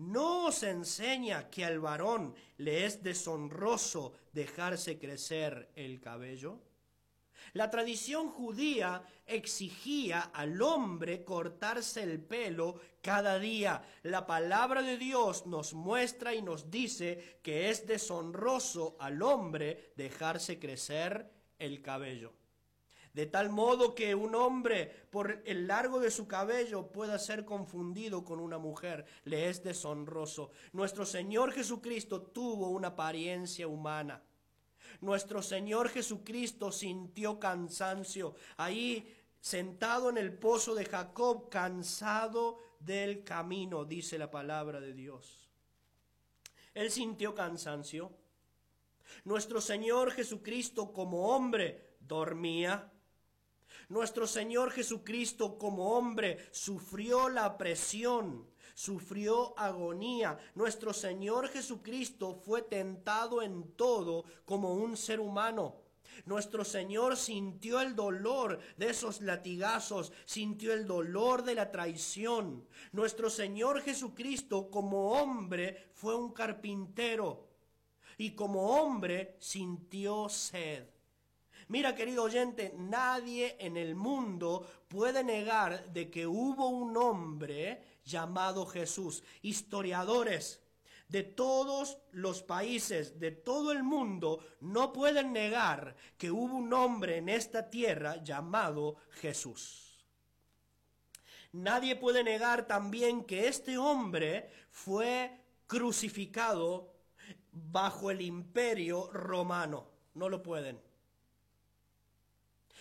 no 0.00 0.46
os 0.46 0.62
enseña 0.62 1.50
que 1.50 1.62
al 1.62 1.78
varón 1.78 2.34
le 2.56 2.86
es 2.86 3.02
deshonroso 3.02 4.14
dejarse 4.32 4.98
crecer 4.98 5.68
el 5.76 6.00
cabello. 6.00 6.58
La 7.52 7.68
tradición 7.68 8.30
judía 8.30 9.02
exigía 9.26 10.20
al 10.32 10.62
hombre 10.62 11.22
cortarse 11.24 12.02
el 12.02 12.18
pelo 12.20 12.80
cada 13.02 13.38
día. 13.38 13.82
La 14.02 14.26
palabra 14.26 14.82
de 14.82 14.96
Dios 14.96 15.46
nos 15.46 15.74
muestra 15.74 16.34
y 16.34 16.40
nos 16.40 16.70
dice 16.70 17.40
que 17.42 17.68
es 17.68 17.86
deshonroso 17.86 18.96
al 19.00 19.20
hombre 19.20 19.92
dejarse 19.96 20.58
crecer 20.58 21.30
el 21.58 21.82
cabello. 21.82 22.39
De 23.12 23.26
tal 23.26 23.50
modo 23.50 23.94
que 23.94 24.14
un 24.14 24.34
hombre 24.34 24.86
por 25.10 25.42
el 25.44 25.66
largo 25.66 25.98
de 25.98 26.10
su 26.10 26.28
cabello 26.28 26.86
pueda 26.92 27.18
ser 27.18 27.44
confundido 27.44 28.24
con 28.24 28.38
una 28.38 28.58
mujer, 28.58 29.04
le 29.24 29.48
es 29.48 29.64
deshonroso. 29.64 30.50
Nuestro 30.72 31.04
Señor 31.04 31.52
Jesucristo 31.52 32.22
tuvo 32.22 32.70
una 32.70 32.88
apariencia 32.88 33.66
humana. 33.66 34.22
Nuestro 35.00 35.42
Señor 35.42 35.88
Jesucristo 35.88 36.70
sintió 36.70 37.40
cansancio. 37.40 38.34
Ahí 38.56 39.16
sentado 39.40 40.10
en 40.10 40.18
el 40.18 40.32
pozo 40.32 40.74
de 40.74 40.84
Jacob, 40.84 41.48
cansado 41.48 42.58
del 42.78 43.24
camino, 43.24 43.84
dice 43.84 44.18
la 44.18 44.30
palabra 44.30 44.80
de 44.80 44.92
Dios. 44.92 45.48
Él 46.74 46.90
sintió 46.90 47.34
cansancio. 47.34 48.12
Nuestro 49.24 49.60
Señor 49.60 50.12
Jesucristo 50.12 50.92
como 50.92 51.34
hombre 51.34 51.96
dormía. 52.00 52.92
Nuestro 53.88 54.26
Señor 54.26 54.70
Jesucristo 54.70 55.58
como 55.58 55.96
hombre 55.96 56.48
sufrió 56.50 57.28
la 57.28 57.58
presión, 57.58 58.46
sufrió 58.74 59.58
agonía. 59.58 60.38
Nuestro 60.54 60.92
Señor 60.92 61.48
Jesucristo 61.48 62.34
fue 62.34 62.62
tentado 62.62 63.42
en 63.42 63.72
todo 63.72 64.24
como 64.44 64.74
un 64.74 64.96
ser 64.96 65.20
humano. 65.20 65.76
Nuestro 66.24 66.64
Señor 66.64 67.16
sintió 67.16 67.80
el 67.80 67.94
dolor 67.94 68.60
de 68.76 68.90
esos 68.90 69.20
latigazos, 69.20 70.12
sintió 70.24 70.72
el 70.72 70.86
dolor 70.86 71.42
de 71.44 71.54
la 71.54 71.70
traición. 71.70 72.66
Nuestro 72.92 73.30
Señor 73.30 73.80
Jesucristo 73.80 74.70
como 74.70 75.12
hombre 75.12 75.90
fue 75.94 76.14
un 76.14 76.32
carpintero 76.32 77.48
y 78.18 78.32
como 78.32 78.80
hombre 78.80 79.36
sintió 79.38 80.28
sed. 80.28 80.84
Mira, 81.70 81.94
querido 81.94 82.24
oyente, 82.24 82.74
nadie 82.76 83.54
en 83.60 83.76
el 83.76 83.94
mundo 83.94 84.66
puede 84.88 85.22
negar 85.22 85.92
de 85.92 86.10
que 86.10 86.26
hubo 86.26 86.66
un 86.66 86.96
hombre 86.96 88.00
llamado 88.04 88.66
Jesús. 88.66 89.22
Historiadores, 89.42 90.60
de 91.06 91.22
todos 91.22 91.98
los 92.10 92.42
países, 92.42 93.20
de 93.20 93.30
todo 93.30 93.70
el 93.70 93.84
mundo, 93.84 94.44
no 94.58 94.92
pueden 94.92 95.32
negar 95.32 95.94
que 96.18 96.32
hubo 96.32 96.56
un 96.56 96.72
hombre 96.72 97.18
en 97.18 97.28
esta 97.28 97.70
tierra 97.70 98.16
llamado 98.20 98.96
Jesús. 99.10 100.04
Nadie 101.52 101.94
puede 101.94 102.24
negar 102.24 102.66
también 102.66 103.22
que 103.22 103.46
este 103.46 103.78
hombre 103.78 104.50
fue 104.72 105.38
crucificado 105.68 106.92
bajo 107.52 108.10
el 108.10 108.22
imperio 108.22 109.08
romano. 109.12 109.86
No 110.14 110.28
lo 110.28 110.42
pueden. 110.42 110.89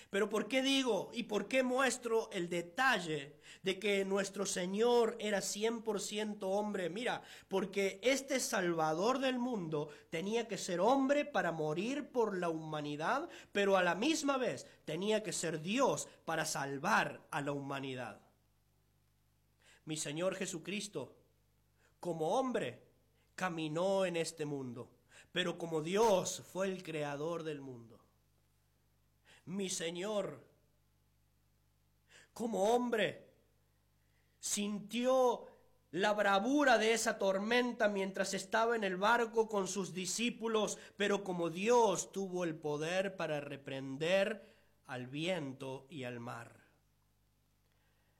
Pero 0.09 0.27
¿por 0.27 0.47
qué 0.47 0.63
digo 0.63 1.11
y 1.13 1.23
por 1.23 1.47
qué 1.47 1.61
muestro 1.61 2.29
el 2.31 2.49
detalle 2.49 3.35
de 3.61 3.77
que 3.77 4.03
nuestro 4.05 4.45
Señor 4.45 5.15
era 5.19 5.39
100% 5.39 6.37
hombre? 6.41 6.89
Mira, 6.89 7.21
porque 7.47 7.99
este 8.01 8.39
Salvador 8.39 9.19
del 9.19 9.37
mundo 9.37 9.89
tenía 10.09 10.47
que 10.47 10.57
ser 10.57 10.79
hombre 10.79 11.25
para 11.25 11.51
morir 11.51 12.09
por 12.09 12.35
la 12.35 12.49
humanidad, 12.49 13.29
pero 13.51 13.77
a 13.77 13.83
la 13.83 13.93
misma 13.93 14.37
vez 14.37 14.65
tenía 14.83 15.21
que 15.21 15.31
ser 15.31 15.61
Dios 15.61 16.07
para 16.25 16.43
salvar 16.43 17.21
a 17.29 17.41
la 17.41 17.51
humanidad. 17.51 18.19
Mi 19.85 19.95
Señor 19.95 20.33
Jesucristo, 20.33 21.15
como 21.99 22.29
hombre, 22.39 22.81
caminó 23.35 24.05
en 24.05 24.15
este 24.15 24.45
mundo, 24.45 24.89
pero 25.31 25.59
como 25.59 25.81
Dios 25.81 26.43
fue 26.51 26.67
el 26.67 26.81
creador 26.81 27.43
del 27.43 27.61
mundo 27.61 27.98
mi 29.49 29.67
Señor, 29.67 30.43
como 32.33 32.75
hombre, 32.75 33.25
sintió 34.39 35.47
la 35.91 36.13
bravura 36.13 36.77
de 36.77 36.93
esa 36.93 37.17
tormenta 37.17 37.87
mientras 37.89 38.35
estaba 38.35 38.75
en 38.75 38.83
el 38.83 38.95
barco 38.95 39.49
con 39.49 39.67
sus 39.67 39.91
discípulos, 39.91 40.77
pero 40.97 41.23
como 41.23 41.49
Dios 41.49 42.11
tuvo 42.11 42.43
el 42.43 42.55
poder 42.55 43.15
para 43.15 43.41
reprender 43.41 44.53
al 44.85 45.07
viento 45.07 45.87
y 45.89 46.03
al 46.03 46.19
mar. 46.19 46.55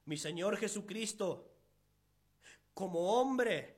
Mi 0.06 0.18
Señor 0.18 0.58
Jesucristo, 0.58 1.48
como 2.74 3.20
hombre, 3.20 3.78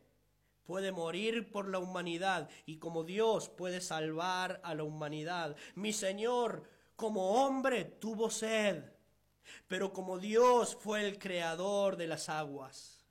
puede 0.63 0.93
morir 0.93 1.51
por 1.51 1.67
la 1.67 1.79
humanidad 1.79 2.49
y 2.65 2.77
como 2.77 3.03
Dios 3.03 3.49
puede 3.49 3.81
salvar 3.81 4.61
a 4.63 4.73
la 4.73 4.83
humanidad. 4.83 5.57
Mi 5.75 5.91
Señor, 5.91 6.63
como 7.01 7.43
hombre 7.43 7.83
tuvo 7.83 8.29
sed, 8.29 8.83
pero 9.67 9.91
como 9.91 10.19
Dios 10.19 10.77
fue 10.79 11.07
el 11.07 11.17
creador 11.17 11.97
de 11.97 12.05
las 12.05 12.29
aguas. 12.29 13.03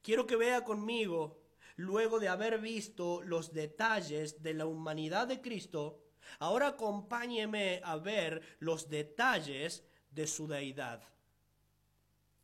Quiero 0.00 0.26
que 0.26 0.36
vea 0.36 0.64
conmigo, 0.64 1.42
luego 1.76 2.18
de 2.18 2.28
haber 2.28 2.58
visto 2.58 3.20
los 3.20 3.52
detalles 3.52 4.42
de 4.42 4.54
la 4.54 4.64
humanidad 4.64 5.26
de 5.26 5.42
Cristo, 5.42 6.00
ahora 6.38 6.68
acompáñeme 6.68 7.82
a 7.84 7.96
ver 7.96 8.40
los 8.60 8.88
detalles 8.88 9.84
de 10.10 10.26
su 10.26 10.48
deidad. 10.48 11.02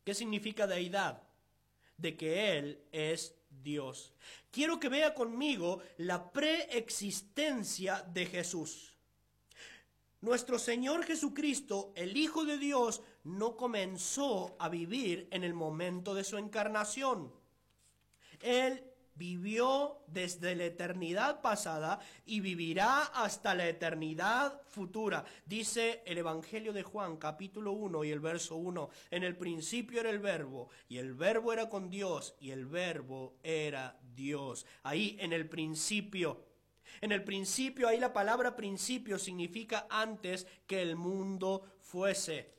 ¿Qué 0.03 0.13
significa 0.13 0.67
deidad? 0.67 1.23
De 1.97 2.15
que 2.15 2.59
Él 2.59 2.83
es 2.91 3.33
Dios. 3.49 4.13
Quiero 4.51 4.79
que 4.79 4.87
vea 4.87 5.15
conmigo 5.15 5.81
la 5.97 6.31
preexistencia 6.31 8.03
de 8.03 8.27
Jesús. 8.27 8.90
Nuestro 10.21 10.59
Señor 10.59 11.03
Jesucristo, 11.03 11.91
el 11.95 12.15
Hijo 12.15 12.45
de 12.45 12.59
Dios, 12.59 13.01
no 13.23 13.57
comenzó 13.57 14.55
a 14.59 14.69
vivir 14.69 15.27
en 15.31 15.43
el 15.43 15.55
momento 15.55 16.13
de 16.13 16.23
su 16.23 16.37
encarnación. 16.37 17.33
Él 18.39 18.83
vivió 19.15 20.03
desde 20.05 20.55
la 20.55 20.65
eternidad 20.65 21.41
pasada 21.41 21.99
y 22.25 22.39
vivirá 22.39 23.01
hasta 23.01 23.55
la 23.55 23.67
eternidad 23.67 24.61
futura. 24.67 25.25
Dice 25.45 26.03
el 26.05 26.19
Evangelio 26.19 26.71
de 26.71 26.83
Juan 26.83 27.17
capítulo 27.17 27.71
1 27.71 28.03
y 28.03 28.11
el 28.11 28.19
verso 28.19 28.57
1, 28.57 28.89
en 29.09 29.23
el 29.23 29.35
principio 29.35 30.01
era 30.01 30.11
el 30.11 30.19
verbo 30.19 30.69
y 30.87 30.99
el 30.99 31.15
verbo 31.15 31.51
era 31.51 31.67
con 31.67 31.89
Dios 31.89 32.35
y 32.39 32.51
el 32.51 32.67
verbo 32.67 33.37
era 33.41 33.99
Dios. 34.13 34.67
Ahí 34.83 35.17
en 35.19 35.33
el 35.33 35.49
principio 35.49 36.50
en 36.99 37.11
el 37.11 37.23
principio, 37.23 37.87
ahí 37.87 37.99
la 37.99 38.11
palabra 38.11 38.55
principio 38.55 39.17
significa 39.17 39.87
antes 39.89 40.45
que 40.67 40.81
el 40.81 40.95
mundo 40.95 41.77
fuese. 41.79 42.51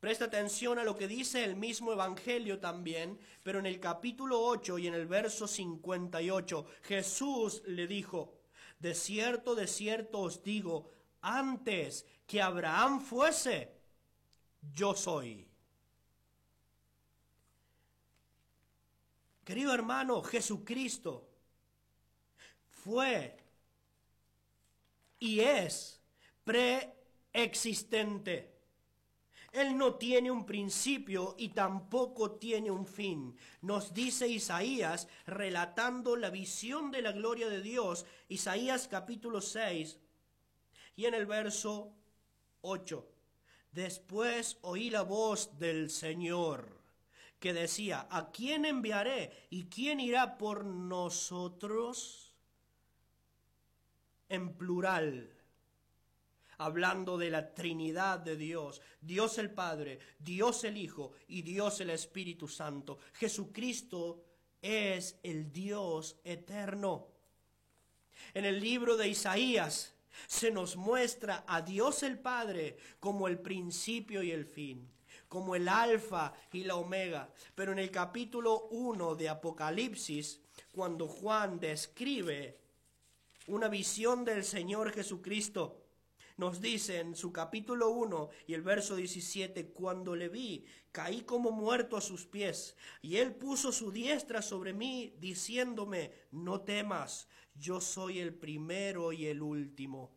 Presta 0.00 0.26
atención 0.26 0.78
a 0.78 0.84
lo 0.84 0.96
que 0.96 1.08
dice 1.08 1.44
el 1.44 1.56
mismo 1.56 1.92
Evangelio 1.92 2.60
también, 2.60 3.18
pero 3.42 3.58
en 3.58 3.66
el 3.66 3.80
capítulo 3.80 4.40
8 4.40 4.78
y 4.78 4.86
en 4.86 4.94
el 4.94 5.06
verso 5.06 5.48
58, 5.48 6.66
Jesús 6.82 7.62
le 7.66 7.86
dijo, 7.86 8.34
de 8.78 8.94
cierto, 8.94 9.54
de 9.54 9.66
cierto 9.66 10.20
os 10.20 10.42
digo, 10.42 10.90
antes 11.22 12.06
que 12.26 12.42
Abraham 12.42 13.00
fuese, 13.00 13.72
yo 14.72 14.94
soy. 14.94 15.48
Querido 19.44 19.72
hermano, 19.72 20.22
Jesucristo 20.22 21.25
fue 22.86 23.36
y 25.18 25.40
es 25.40 26.00
preexistente. 26.44 28.52
Él 29.50 29.76
no 29.76 29.96
tiene 29.96 30.30
un 30.30 30.46
principio 30.46 31.34
y 31.36 31.48
tampoco 31.48 32.32
tiene 32.32 32.70
un 32.70 32.86
fin. 32.86 33.36
Nos 33.62 33.92
dice 33.92 34.28
Isaías 34.28 35.08
relatando 35.26 36.14
la 36.14 36.30
visión 36.30 36.92
de 36.92 37.02
la 37.02 37.10
gloria 37.10 37.48
de 37.48 37.60
Dios, 37.60 38.06
Isaías 38.28 38.86
capítulo 38.86 39.40
6 39.40 39.98
y 40.94 41.06
en 41.06 41.14
el 41.14 41.26
verso 41.26 41.92
8. 42.60 43.04
Después 43.72 44.58
oí 44.60 44.90
la 44.90 45.02
voz 45.02 45.58
del 45.58 45.90
Señor 45.90 46.80
que 47.40 47.52
decía, 47.52 48.06
¿a 48.10 48.30
quién 48.30 48.64
enviaré 48.64 49.32
y 49.50 49.64
quién 49.64 49.98
irá 49.98 50.38
por 50.38 50.64
nosotros? 50.64 52.25
En 54.28 54.54
plural 54.54 55.36
hablando 56.58 57.18
de 57.18 57.30
la 57.30 57.54
Trinidad 57.54 58.18
de 58.18 58.36
Dios, 58.36 58.80
Dios 59.00 59.38
el 59.38 59.50
Padre, 59.50 59.98
Dios 60.18 60.64
el 60.64 60.76
Hijo 60.76 61.12
y 61.28 61.42
Dios 61.42 61.80
el 61.80 61.90
Espíritu 61.90 62.48
Santo. 62.48 62.98
Jesucristo 63.14 64.24
es 64.62 65.18
el 65.22 65.52
Dios 65.52 66.16
eterno. 66.24 67.08
En 68.34 68.44
el 68.44 68.60
libro 68.60 68.96
de 68.96 69.08
Isaías 69.08 69.94
se 70.26 70.50
nos 70.50 70.76
muestra 70.76 71.44
a 71.46 71.60
Dios 71.60 72.02
el 72.02 72.18
Padre 72.18 72.78
como 73.00 73.28
el 73.28 73.38
principio 73.38 74.22
y 74.22 74.30
el 74.30 74.46
fin, 74.46 74.90
como 75.28 75.54
el 75.54 75.68
alfa 75.68 76.32
y 76.52 76.64
la 76.64 76.76
omega. 76.76 77.30
Pero 77.54 77.72
en 77.72 77.78
el 77.78 77.90
capítulo 77.90 78.68
1 78.70 79.14
de 79.14 79.28
Apocalipsis, 79.28 80.40
cuando 80.72 81.06
Juan 81.06 81.60
describe 81.60 82.65
una 83.48 83.68
visión 83.68 84.24
del 84.24 84.44
Señor 84.44 84.92
Jesucristo, 84.92 85.82
nos 86.36 86.60
dice 86.60 86.98
en 87.00 87.16
su 87.16 87.32
capítulo 87.32 87.90
1 87.90 88.28
y 88.46 88.54
el 88.54 88.62
verso 88.62 88.94
17, 88.94 89.68
cuando 89.68 90.14
le 90.14 90.28
vi, 90.28 90.66
caí 90.92 91.22
como 91.22 91.50
muerto 91.50 91.96
a 91.96 92.02
sus 92.02 92.26
pies, 92.26 92.76
y 93.00 93.16
él 93.16 93.34
puso 93.34 93.72
su 93.72 93.90
diestra 93.90 94.42
sobre 94.42 94.74
mí, 94.74 95.14
diciéndome, 95.18 96.12
no 96.32 96.60
temas, 96.60 97.28
yo 97.54 97.80
soy 97.80 98.18
el 98.18 98.34
primero 98.34 99.12
y 99.12 99.26
el 99.26 99.40
último. 99.40 100.14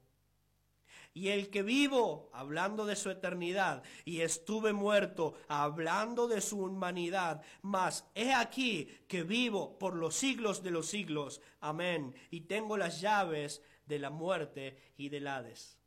Y 1.13 1.30
el 1.30 1.50
que 1.50 1.63
vivo, 1.63 2.30
hablando 2.34 2.86
de 2.86 2.95
su 2.95 3.10
eternidad, 3.10 3.84
y 4.06 4.22
estuve 4.22 4.74
muerto, 4.74 5.34
hablando 5.48 6.28
de 6.28 6.41
su 6.41 6.60
humanidad, 6.63 7.41
mas 7.62 8.06
he 8.15 8.34
aquí 8.34 8.88
que 9.08 9.24
vivo 9.24 9.78
por 9.80 9.95
los 9.95 10.15
siglos 10.15 10.63
de 10.63 10.72
los 10.72 10.88
siglos. 10.88 11.41
Amén. 11.60 12.15
Y 12.30 12.41
tengo 12.41 12.78
las 12.78 13.02
llaves 13.02 13.62
de 13.86 14.00
la 14.00 14.12
muerte 14.12 14.78
y 14.98 15.10
del 15.10 15.28
Hades 15.28 15.79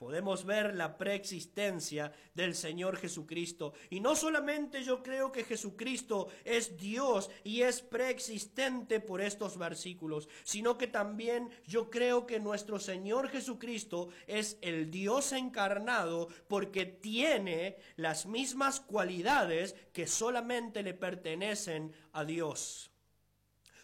podemos 0.00 0.46
ver 0.46 0.74
la 0.76 0.96
preexistencia 0.96 2.10
del 2.32 2.54
Señor 2.54 2.96
Jesucristo. 2.96 3.74
Y 3.90 4.00
no 4.00 4.16
solamente 4.16 4.82
yo 4.82 5.02
creo 5.02 5.30
que 5.30 5.44
Jesucristo 5.44 6.28
es 6.42 6.78
Dios 6.78 7.30
y 7.44 7.60
es 7.60 7.82
preexistente 7.82 9.00
por 9.00 9.20
estos 9.20 9.58
versículos, 9.58 10.30
sino 10.42 10.78
que 10.78 10.86
también 10.86 11.50
yo 11.66 11.90
creo 11.90 12.26
que 12.26 12.40
nuestro 12.40 12.78
Señor 12.78 13.28
Jesucristo 13.28 14.08
es 14.26 14.56
el 14.62 14.90
Dios 14.90 15.32
encarnado 15.32 16.28
porque 16.48 16.86
tiene 16.86 17.76
las 17.96 18.24
mismas 18.24 18.80
cualidades 18.80 19.76
que 19.92 20.06
solamente 20.06 20.82
le 20.82 20.94
pertenecen 20.94 21.92
a 22.12 22.24
Dios. 22.24 22.90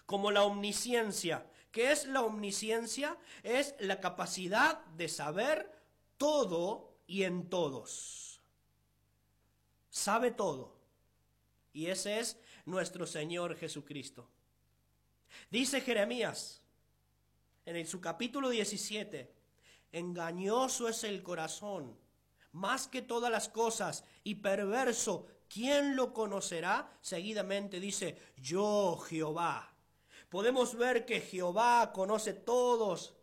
Como 0.07 0.31
la 0.31 0.44
omnisciencia. 0.44 1.46
¿Qué 1.72 1.92
es 1.92 2.07
la 2.07 2.22
omnisciencia? 2.22 3.18
Es 3.42 3.74
la 3.81 4.00
capacidad 4.00 4.83
de 4.96 5.09
saber 5.11 5.75
todo 6.16 6.98
y 7.07 7.22
en 7.22 7.48
todos. 7.48 8.40
Sabe 9.90 10.31
todo. 10.31 10.76
Y 11.72 11.87
ese 11.87 12.20
es 12.20 12.38
nuestro 12.64 13.07
Señor 13.07 13.57
Jesucristo. 13.57 14.29
Dice 15.50 15.81
Jeremías 15.81 16.62
en 17.66 17.87
su 17.87 18.00
capítulo 18.00 18.48
17, 18.48 19.33
engañoso 19.92 20.88
es 20.88 21.02
el 21.05 21.22
corazón, 21.22 21.98
más 22.52 22.87
que 22.87 23.02
todas 23.02 23.31
las 23.31 23.48
cosas, 23.48 24.05
y 24.22 24.37
perverso, 24.37 25.26
¿quién 25.48 25.96
lo 25.96 26.14
conocerá? 26.14 26.96
Seguidamente 27.00 27.81
dice, 27.81 28.16
yo 28.37 28.96
Jehová. 28.98 29.74
Podemos 30.29 30.76
ver 30.76 31.05
que 31.05 31.20
Jehová 31.20 31.92
conoce 31.92 32.33
todos 32.35 33.15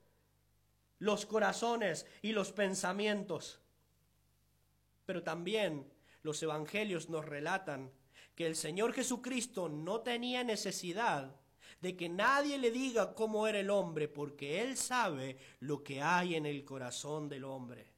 los 1.03 1.25
corazones 1.25 2.05
y 2.21 2.31
los 2.31 2.53
pensamientos. 2.53 3.59
Pero 5.05 5.21
también 5.21 5.91
los 6.21 6.41
evangelios 6.41 7.09
nos 7.09 7.25
relatan 7.25 7.91
que 8.35 8.47
el 8.47 8.55
Señor 8.55 8.93
Jesucristo 8.93 9.67
no 9.67 9.99
tenía 9.99 10.45
necesidad 10.45 11.35
de 11.81 11.97
que 11.97 12.07
nadie 12.07 12.57
le 12.57 12.71
diga 12.71 13.13
cómo 13.15 13.47
era 13.47 13.59
el 13.59 13.69
hombre, 13.69 14.07
porque 14.07 14.61
Él 14.61 14.77
sabe 14.77 15.37
lo 15.59 15.83
que 15.83 16.01
hay 16.01 16.35
en 16.35 16.45
el 16.45 16.63
corazón 16.63 17.27
del 17.27 17.43
hombre. 17.43 17.91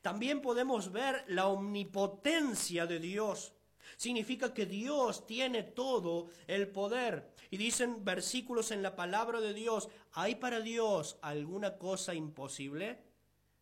También 0.00 0.40
podemos 0.40 0.90
ver 0.90 1.22
la 1.28 1.46
omnipotencia 1.46 2.86
de 2.86 3.00
Dios. 3.00 3.52
Significa 4.00 4.54
que 4.54 4.64
Dios 4.64 5.26
tiene 5.26 5.62
todo 5.62 6.30
el 6.46 6.68
poder. 6.68 7.34
Y 7.50 7.58
dicen 7.58 8.02
versículos 8.02 8.70
en 8.70 8.80
la 8.82 8.96
palabra 8.96 9.42
de 9.42 9.52
Dios, 9.52 9.90
¿hay 10.12 10.36
para 10.36 10.60
Dios 10.60 11.18
alguna 11.20 11.76
cosa 11.76 12.14
imposible? 12.14 12.98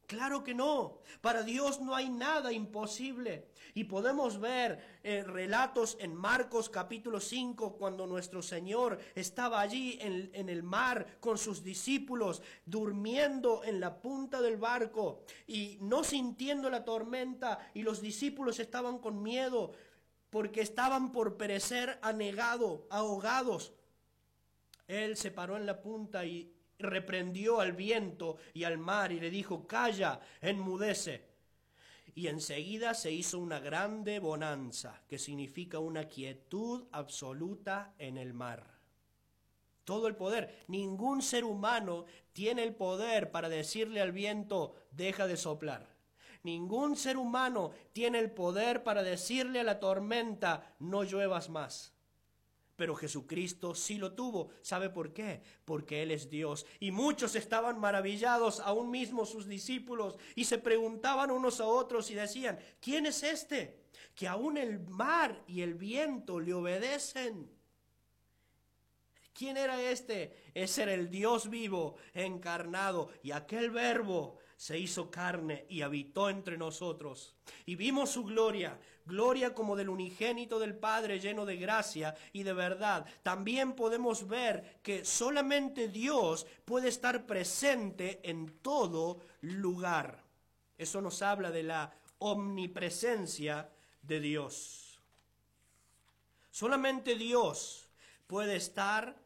Claro 0.06 0.44
que 0.44 0.54
no. 0.54 1.00
Para 1.20 1.42
Dios 1.42 1.80
no 1.80 1.92
hay 1.94 2.08
nada 2.08 2.52
imposible. 2.52 3.48
Y 3.74 3.84
podemos 3.84 4.38
ver 4.38 5.00
eh, 5.02 5.24
relatos 5.24 5.98
en 6.00 6.14
Marcos 6.14 6.70
capítulo 6.70 7.18
5 7.18 7.76
cuando 7.76 8.06
nuestro 8.06 8.40
Señor 8.40 8.98
estaba 9.16 9.60
allí 9.60 9.98
en, 10.00 10.30
en 10.32 10.48
el 10.48 10.62
mar 10.62 11.18
con 11.18 11.36
sus 11.36 11.64
discípulos, 11.64 12.42
durmiendo 12.64 13.64
en 13.64 13.80
la 13.80 14.00
punta 14.00 14.40
del 14.40 14.56
barco 14.56 15.24
y 15.48 15.78
no 15.80 16.04
sintiendo 16.04 16.70
la 16.70 16.84
tormenta 16.84 17.58
y 17.74 17.82
los 17.82 18.00
discípulos 18.00 18.60
estaban 18.60 19.00
con 19.00 19.20
miedo 19.22 19.72
porque 20.30 20.60
estaban 20.60 21.12
por 21.12 21.36
perecer 21.36 21.98
anegado, 22.02 22.86
ahogados. 22.90 23.72
Él 24.86 25.16
se 25.16 25.30
paró 25.30 25.56
en 25.56 25.66
la 25.66 25.80
punta 25.80 26.24
y 26.24 26.52
reprendió 26.78 27.60
al 27.60 27.72
viento 27.72 28.36
y 28.54 28.64
al 28.64 28.78
mar 28.78 29.12
y 29.12 29.20
le 29.20 29.30
dijo, 29.30 29.66
calla, 29.66 30.20
enmudece. 30.40 31.26
Y 32.14 32.26
enseguida 32.28 32.94
se 32.94 33.12
hizo 33.12 33.38
una 33.38 33.60
grande 33.60 34.18
bonanza, 34.18 35.02
que 35.08 35.18
significa 35.18 35.78
una 35.78 36.08
quietud 36.08 36.86
absoluta 36.90 37.94
en 37.98 38.16
el 38.16 38.34
mar. 38.34 38.78
Todo 39.84 40.08
el 40.08 40.16
poder. 40.16 40.64
Ningún 40.66 41.22
ser 41.22 41.44
humano 41.44 42.04
tiene 42.32 42.62
el 42.64 42.74
poder 42.74 43.30
para 43.30 43.48
decirle 43.48 44.00
al 44.00 44.12
viento, 44.12 44.74
deja 44.90 45.26
de 45.26 45.36
soplar. 45.36 45.97
Ningún 46.42 46.96
ser 46.96 47.16
humano 47.16 47.72
tiene 47.92 48.18
el 48.18 48.30
poder 48.30 48.82
para 48.82 49.02
decirle 49.02 49.60
a 49.60 49.64
la 49.64 49.80
tormenta, 49.80 50.74
no 50.78 51.04
lluevas 51.04 51.48
más. 51.48 51.92
Pero 52.76 52.94
Jesucristo 52.94 53.74
sí 53.74 53.98
lo 53.98 54.12
tuvo. 54.12 54.50
¿Sabe 54.62 54.88
por 54.88 55.12
qué? 55.12 55.42
Porque 55.64 56.00
Él 56.02 56.12
es 56.12 56.30
Dios. 56.30 56.64
Y 56.78 56.92
muchos 56.92 57.34
estaban 57.34 57.80
maravillados, 57.80 58.60
aún 58.60 58.90
mismo 58.90 59.26
sus 59.26 59.48
discípulos, 59.48 60.16
y 60.36 60.44
se 60.44 60.58
preguntaban 60.58 61.32
unos 61.32 61.60
a 61.60 61.66
otros 61.66 62.08
y 62.12 62.14
decían, 62.14 62.56
¿quién 62.80 63.06
es 63.06 63.24
este? 63.24 63.82
Que 64.14 64.28
aún 64.28 64.56
el 64.56 64.78
mar 64.78 65.42
y 65.48 65.62
el 65.62 65.74
viento 65.74 66.38
le 66.38 66.54
obedecen. 66.54 67.50
¿Quién 69.32 69.56
era 69.56 69.82
este? 69.82 70.50
Ese 70.54 70.84
era 70.84 70.94
el 70.94 71.10
Dios 71.10 71.50
vivo, 71.50 71.96
encarnado, 72.14 73.10
y 73.24 73.32
aquel 73.32 73.70
verbo 73.70 74.38
se 74.58 74.76
hizo 74.76 75.08
carne 75.08 75.66
y 75.68 75.82
habitó 75.82 76.28
entre 76.28 76.58
nosotros. 76.58 77.32
Y 77.64 77.76
vimos 77.76 78.10
su 78.10 78.24
gloria, 78.24 78.76
gloria 79.06 79.54
como 79.54 79.76
del 79.76 79.88
unigénito 79.88 80.58
del 80.58 80.76
Padre 80.76 81.20
lleno 81.20 81.46
de 81.46 81.56
gracia 81.56 82.16
y 82.32 82.42
de 82.42 82.52
verdad. 82.52 83.06
También 83.22 83.74
podemos 83.74 84.26
ver 84.26 84.80
que 84.82 85.04
solamente 85.04 85.86
Dios 85.86 86.44
puede 86.64 86.88
estar 86.88 87.24
presente 87.24 88.18
en 88.28 88.58
todo 88.58 89.20
lugar. 89.42 90.24
Eso 90.76 91.00
nos 91.00 91.22
habla 91.22 91.52
de 91.52 91.62
la 91.62 91.94
omnipresencia 92.18 93.70
de 94.02 94.18
Dios. 94.18 94.98
Solamente 96.50 97.14
Dios 97.14 97.88
puede 98.26 98.56
estar 98.56 99.16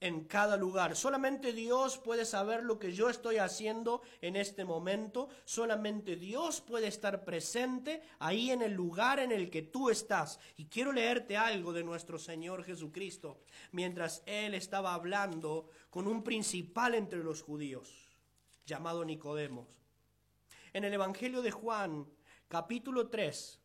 en 0.00 0.24
cada 0.24 0.56
lugar. 0.56 0.96
Solamente 0.96 1.52
Dios 1.52 1.98
puede 1.98 2.24
saber 2.24 2.62
lo 2.62 2.78
que 2.78 2.92
yo 2.92 3.08
estoy 3.08 3.38
haciendo 3.38 4.02
en 4.20 4.36
este 4.36 4.64
momento. 4.64 5.28
Solamente 5.44 6.16
Dios 6.16 6.60
puede 6.60 6.86
estar 6.86 7.24
presente 7.24 8.02
ahí 8.18 8.50
en 8.50 8.62
el 8.62 8.72
lugar 8.72 9.18
en 9.18 9.32
el 9.32 9.50
que 9.50 9.62
tú 9.62 9.90
estás. 9.90 10.38
Y 10.56 10.66
quiero 10.66 10.92
leerte 10.92 11.36
algo 11.36 11.72
de 11.72 11.84
nuestro 11.84 12.18
Señor 12.18 12.64
Jesucristo 12.64 13.40
mientras 13.72 14.22
Él 14.26 14.54
estaba 14.54 14.94
hablando 14.94 15.70
con 15.90 16.06
un 16.06 16.22
principal 16.22 16.94
entre 16.94 17.22
los 17.22 17.42
judíos 17.42 18.08
llamado 18.66 19.04
Nicodemos. 19.04 19.66
En 20.72 20.84
el 20.84 20.92
Evangelio 20.92 21.42
de 21.42 21.50
Juan, 21.50 22.06
capítulo 22.48 23.08
3 23.08 23.58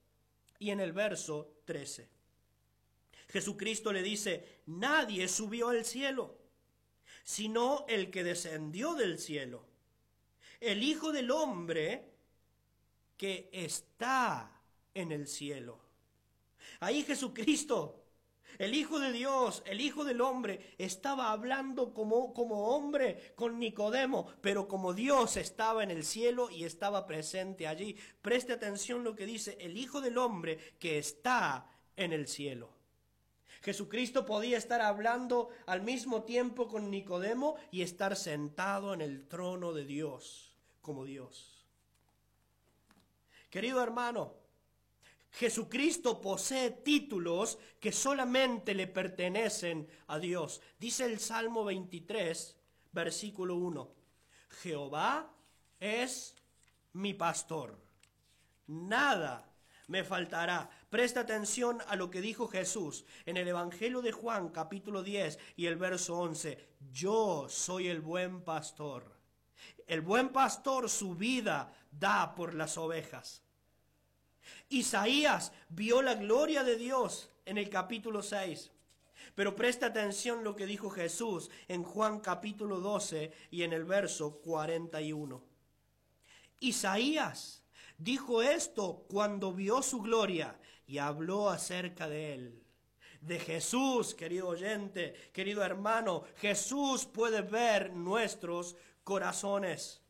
y 0.59 0.71
en 0.71 0.79
el 0.79 0.93
verso 0.93 1.51
13. 1.65 2.12
Jesucristo 3.33 3.91
le 3.91 4.03
dice, 4.03 4.61
nadie 4.67 5.27
subió 5.27 5.69
al 5.69 5.85
cielo, 5.85 6.37
sino 7.23 7.83
el 7.89 8.11
que 8.11 8.23
descendió 8.23 8.93
del 8.93 9.17
cielo, 9.17 9.65
el 10.61 10.83
Hijo 10.83 11.11
del 11.11 11.31
Hombre 11.31 12.13
que 13.17 13.49
está 13.51 14.61
en 14.93 15.11
el 15.11 15.25
cielo. 15.25 15.79
Ahí 16.79 17.01
Jesucristo, 17.01 18.03
el 18.59 18.75
Hijo 18.75 18.99
de 18.99 19.11
Dios, 19.11 19.63
el 19.65 19.81
Hijo 19.81 20.03
del 20.03 20.21
Hombre, 20.21 20.75
estaba 20.77 21.31
hablando 21.31 21.91
como, 21.91 22.35
como 22.35 22.67
hombre 22.67 23.33
con 23.33 23.57
Nicodemo, 23.57 24.27
pero 24.41 24.67
como 24.67 24.93
Dios 24.93 25.37
estaba 25.37 25.81
en 25.81 25.89
el 25.89 26.05
cielo 26.05 26.51
y 26.51 26.65
estaba 26.65 27.07
presente 27.07 27.65
allí. 27.65 27.97
Preste 28.21 28.53
atención 28.53 29.03
lo 29.03 29.15
que 29.15 29.25
dice 29.25 29.57
el 29.59 29.75
Hijo 29.75 30.01
del 30.01 30.19
Hombre 30.19 30.75
que 30.77 30.99
está 30.99 31.67
en 31.97 32.13
el 32.13 32.27
cielo. 32.27 32.82
Jesucristo 33.63 34.25
podía 34.25 34.57
estar 34.57 34.81
hablando 34.81 35.47
al 35.67 35.81
mismo 35.83 36.23
tiempo 36.23 36.67
con 36.67 36.91
Nicodemo 36.91 37.55
y 37.71 37.81
estar 37.81 38.17
sentado 38.17 38.93
en 38.93 38.99
el 38.99 39.25
trono 39.25 39.71
de 39.71 39.85
Dios 39.85 40.53
como 40.81 41.05
Dios. 41.05 41.65
Querido 43.49 43.81
hermano, 43.81 44.33
Jesucristo 45.31 46.19
posee 46.19 46.71
títulos 46.71 47.57
que 47.79 47.93
solamente 47.93 48.75
le 48.75 48.87
pertenecen 48.87 49.87
a 50.07 50.19
Dios. 50.19 50.61
Dice 50.77 51.05
el 51.05 51.21
Salmo 51.21 51.63
23, 51.63 52.57
versículo 52.91 53.55
1. 53.55 53.89
Jehová 54.61 55.33
es 55.79 56.35
mi 56.91 57.13
pastor. 57.13 57.79
Nada 58.67 59.49
me 59.87 60.03
faltará. 60.03 60.69
Presta 60.93 61.21
atención 61.21 61.81
a 61.87 61.95
lo 61.95 62.11
que 62.11 62.21
dijo 62.21 62.47
Jesús 62.47 63.03
en 63.25 63.37
el 63.37 63.47
Evangelio 63.47 64.03
de 64.03 64.11
Juan 64.11 64.49
capítulo 64.49 65.01
10 65.01 65.39
y 65.55 65.65
el 65.65 65.75
verso 65.75 66.19
11. 66.19 66.69
Yo 66.91 67.47
soy 67.49 67.87
el 67.87 67.99
buen 67.99 68.41
pastor. 68.41 69.03
El 69.87 70.01
buen 70.01 70.29
pastor 70.29 70.87
su 70.91 71.15
vida 71.15 71.73
da 71.89 72.35
por 72.35 72.53
las 72.53 72.77
ovejas. 72.77 73.41
Isaías 74.69 75.51
vio 75.69 76.03
la 76.03 76.13
gloria 76.13 76.63
de 76.63 76.75
Dios 76.75 77.27
en 77.43 77.57
el 77.57 77.71
capítulo 77.71 78.21
6. 78.21 78.69
Pero 79.33 79.55
presta 79.55 79.87
atención 79.87 80.43
lo 80.43 80.55
que 80.55 80.67
dijo 80.67 80.91
Jesús 80.91 81.49
en 81.69 81.81
Juan 81.81 82.19
capítulo 82.19 82.79
12 82.81 83.33
y 83.49 83.63
en 83.63 83.73
el 83.73 83.85
verso 83.85 84.35
41. 84.43 85.43
Isaías 86.59 87.63
Dijo 87.97 88.41
esto 88.41 89.05
cuando 89.07 89.53
vio 89.53 89.81
su 89.81 90.01
gloria 90.01 90.59
y 90.85 90.97
habló 90.97 91.49
acerca 91.49 92.07
de 92.07 92.33
él. 92.33 92.63
De 93.21 93.39
Jesús, 93.39 94.13
querido 94.13 94.49
oyente, 94.49 95.13
querido 95.31 95.63
hermano, 95.63 96.23
Jesús 96.35 97.05
puede 97.05 97.41
ver 97.41 97.93
nuestros 97.93 98.75
corazones. 99.03 100.01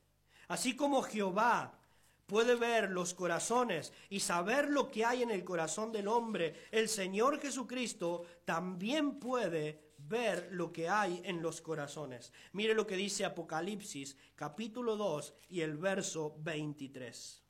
Así 0.47 0.75
como 0.75 1.03
Jehová 1.03 1.79
puede 2.25 2.55
ver 2.55 2.89
los 2.89 3.13
corazones 3.13 3.93
y 4.09 4.19
saber 4.19 4.69
lo 4.69 4.89
que 4.89 5.05
hay 5.05 5.21
en 5.21 5.29
el 5.29 5.43
corazón 5.43 5.91
del 5.91 6.07
hombre, 6.07 6.67
el 6.71 6.89
Señor 6.89 7.39
Jesucristo 7.39 8.25
también 8.45 9.19
puede 9.19 9.93
ver 9.97 10.49
lo 10.51 10.73
que 10.73 10.89
hay 10.89 11.21
en 11.23 11.41
los 11.41 11.61
corazones. 11.61 12.33
Mire 12.53 12.73
lo 12.73 12.87
que 12.87 12.95
dice 12.95 13.25
Apocalipsis 13.25 14.17
capítulo 14.35 14.95
2 14.97 15.33
y 15.49 15.61
el 15.61 15.77
verso 15.77 16.35
23 16.39 17.42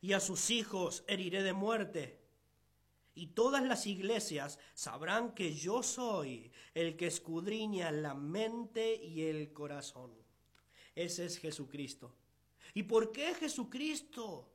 y 0.00 0.12
a 0.12 0.20
sus 0.20 0.50
hijos 0.50 1.04
heriré 1.06 1.42
de 1.42 1.52
muerte. 1.52 2.18
Y 3.14 3.28
todas 3.28 3.62
las 3.64 3.86
iglesias 3.86 4.58
sabrán 4.74 5.34
que 5.34 5.54
yo 5.54 5.82
soy 5.82 6.52
el 6.74 6.96
que 6.96 7.06
escudriña 7.06 7.90
la 7.90 8.14
mente 8.14 8.94
y 8.94 9.22
el 9.22 9.52
corazón. 9.52 10.12
Ese 10.94 11.26
es 11.26 11.38
Jesucristo. 11.38 12.14
¿Y 12.72 12.84
por 12.84 13.12
qué 13.12 13.34
Jesucristo 13.34 14.48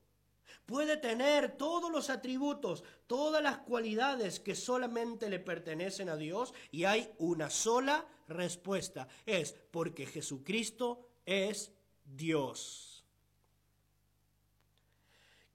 puede 0.66 0.98
tener 0.98 1.58
todos 1.58 1.92
los 1.92 2.10
atributos, 2.10 2.84
todas 3.08 3.44
las 3.44 3.60
cualidades 3.60 4.40
que 4.40 4.56
solamente 4.56 5.30
le 5.30 5.40
pertenecen 5.40 6.10
a 6.10 6.18
Dios? 6.18 6.54
Y 6.72 6.86
hay 6.86 7.12
una 7.18 7.50
sola 7.50 8.08
respuesta. 8.28 9.08
Es 9.26 9.54
porque 9.72 10.06
Jesucristo 10.06 11.10
es 11.26 11.72
Dios. 12.06 12.95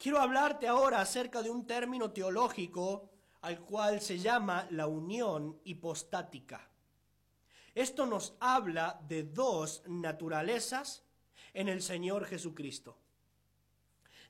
Quiero 0.00 0.18
hablarte 0.18 0.66
ahora 0.66 1.02
acerca 1.02 1.42
de 1.42 1.50
un 1.50 1.66
término 1.66 2.10
teológico 2.10 3.10
al 3.42 3.60
cual 3.60 4.00
se 4.00 4.18
llama 4.18 4.66
la 4.70 4.86
unión 4.86 5.60
hipostática. 5.64 6.70
Esto 7.74 8.06
nos 8.06 8.32
habla 8.40 8.98
de 9.06 9.24
dos 9.24 9.82
naturalezas 9.86 11.04
en 11.52 11.68
el 11.68 11.82
Señor 11.82 12.24
Jesucristo. 12.24 12.96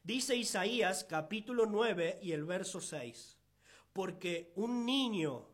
Dice 0.03 0.35
Isaías 0.35 1.05
capítulo 1.05 1.67
9 1.67 2.19
y 2.21 2.33
el 2.33 2.45
verso 2.45 2.81
6, 2.81 3.39
porque 3.93 4.51
un 4.57 4.85
niño 4.85 5.47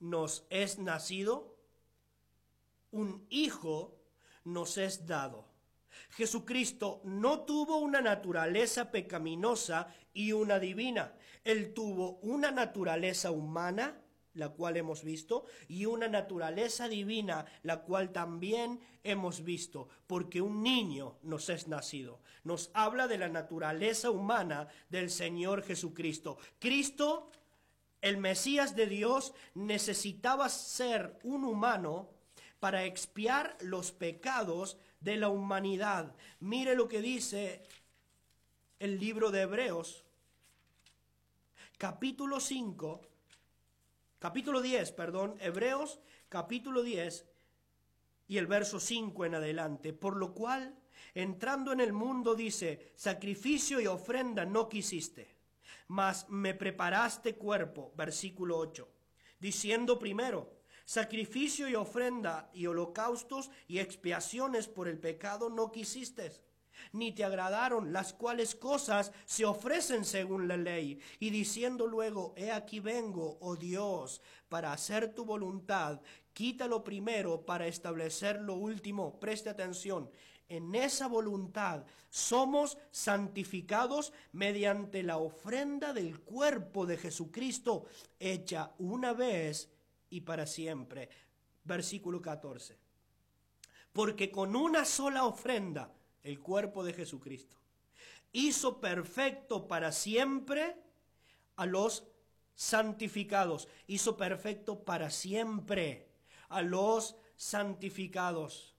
nos 0.00 0.44
es 0.50 0.78
nacido, 0.78 1.56
un 2.90 3.26
hijo 3.30 3.96
nos 4.44 4.76
es 4.76 5.06
dado 5.06 5.51
Jesucristo 6.10 7.00
no 7.04 7.40
tuvo 7.40 7.78
una 7.78 8.00
naturaleza 8.00 8.90
pecaminosa 8.90 9.88
y 10.12 10.32
una 10.32 10.58
divina. 10.58 11.14
Él 11.44 11.72
tuvo 11.74 12.18
una 12.22 12.50
naturaleza 12.50 13.30
humana, 13.30 14.00
la 14.34 14.50
cual 14.50 14.76
hemos 14.76 15.04
visto, 15.04 15.44
y 15.68 15.86
una 15.86 16.08
naturaleza 16.08 16.88
divina, 16.88 17.44
la 17.62 17.82
cual 17.82 18.12
también 18.12 18.80
hemos 19.02 19.44
visto, 19.44 19.88
porque 20.06 20.40
un 20.40 20.62
niño 20.62 21.18
nos 21.22 21.48
es 21.48 21.68
nacido. 21.68 22.20
Nos 22.44 22.70
habla 22.74 23.08
de 23.08 23.18
la 23.18 23.28
naturaleza 23.28 24.10
humana 24.10 24.68
del 24.88 25.10
Señor 25.10 25.62
Jesucristo. 25.62 26.38
Cristo, 26.58 27.30
el 28.00 28.16
Mesías 28.16 28.74
de 28.76 28.86
Dios, 28.86 29.34
necesitaba 29.54 30.48
ser 30.48 31.18
un 31.24 31.44
humano 31.44 32.10
para 32.60 32.84
expiar 32.84 33.56
los 33.60 33.90
pecados 33.90 34.78
de 35.02 35.16
la 35.16 35.28
humanidad. 35.28 36.14
Mire 36.40 36.74
lo 36.74 36.88
que 36.88 37.00
dice 37.00 37.62
el 38.78 38.98
libro 38.98 39.30
de 39.30 39.42
Hebreos, 39.42 40.04
capítulo 41.78 42.40
5, 42.40 43.00
capítulo 44.18 44.60
10, 44.60 44.92
perdón, 44.92 45.36
Hebreos, 45.40 46.00
capítulo 46.28 46.82
10 46.82 47.26
y 48.28 48.38
el 48.38 48.46
verso 48.46 48.80
5 48.80 49.24
en 49.24 49.34
adelante. 49.34 49.92
Por 49.92 50.16
lo 50.16 50.34
cual, 50.34 50.74
entrando 51.14 51.72
en 51.72 51.80
el 51.80 51.92
mundo, 51.92 52.34
dice, 52.34 52.92
sacrificio 52.94 53.80
y 53.80 53.86
ofrenda 53.86 54.44
no 54.44 54.68
quisiste, 54.68 55.36
mas 55.88 56.28
me 56.28 56.54
preparaste 56.54 57.34
cuerpo, 57.34 57.92
versículo 57.96 58.58
8, 58.58 58.88
diciendo 59.40 59.98
primero, 59.98 60.61
Sacrificio 60.84 61.68
y 61.68 61.74
ofrenda 61.74 62.50
y 62.52 62.66
holocaustos 62.66 63.50
y 63.68 63.78
expiaciones 63.78 64.68
por 64.68 64.88
el 64.88 64.98
pecado 64.98 65.48
no 65.48 65.70
quisiste, 65.70 66.32
ni 66.92 67.12
te 67.12 67.24
agradaron, 67.24 67.92
las 67.92 68.12
cuales 68.12 68.54
cosas 68.54 69.12
se 69.24 69.44
ofrecen 69.44 70.04
según 70.04 70.48
la 70.48 70.56
ley, 70.56 71.00
y 71.20 71.30
diciendo 71.30 71.86
luego, 71.86 72.34
he 72.36 72.50
aquí 72.50 72.80
vengo, 72.80 73.38
oh 73.40 73.56
Dios, 73.56 74.20
para 74.48 74.72
hacer 74.72 75.14
tu 75.14 75.24
voluntad, 75.24 76.00
quítalo 76.32 76.82
primero 76.82 77.44
para 77.44 77.66
establecer 77.66 78.40
lo 78.40 78.54
último. 78.54 79.18
Preste 79.20 79.48
atención, 79.48 80.10
en 80.48 80.74
esa 80.74 81.06
voluntad 81.06 81.84
somos 82.10 82.76
santificados 82.90 84.12
mediante 84.32 85.02
la 85.02 85.16
ofrenda 85.16 85.94
del 85.94 86.20
cuerpo 86.20 86.84
de 86.84 86.98
Jesucristo, 86.98 87.86
hecha 88.18 88.74
una 88.78 89.14
vez 89.14 89.71
y 90.12 90.20
para 90.20 90.46
siempre. 90.46 91.08
Versículo 91.64 92.20
14. 92.20 92.78
Porque 93.92 94.30
con 94.30 94.54
una 94.54 94.84
sola 94.84 95.24
ofrenda, 95.24 95.92
el 96.22 96.38
cuerpo 96.38 96.84
de 96.84 96.92
Jesucristo, 96.92 97.56
hizo 98.30 98.78
perfecto 98.80 99.66
para 99.66 99.90
siempre 99.90 100.76
a 101.56 101.64
los 101.64 102.06
santificados. 102.54 103.68
Hizo 103.86 104.16
perfecto 104.16 104.84
para 104.84 105.10
siempre 105.10 106.08
a 106.50 106.60
los 106.60 107.16
santificados. 107.34 108.76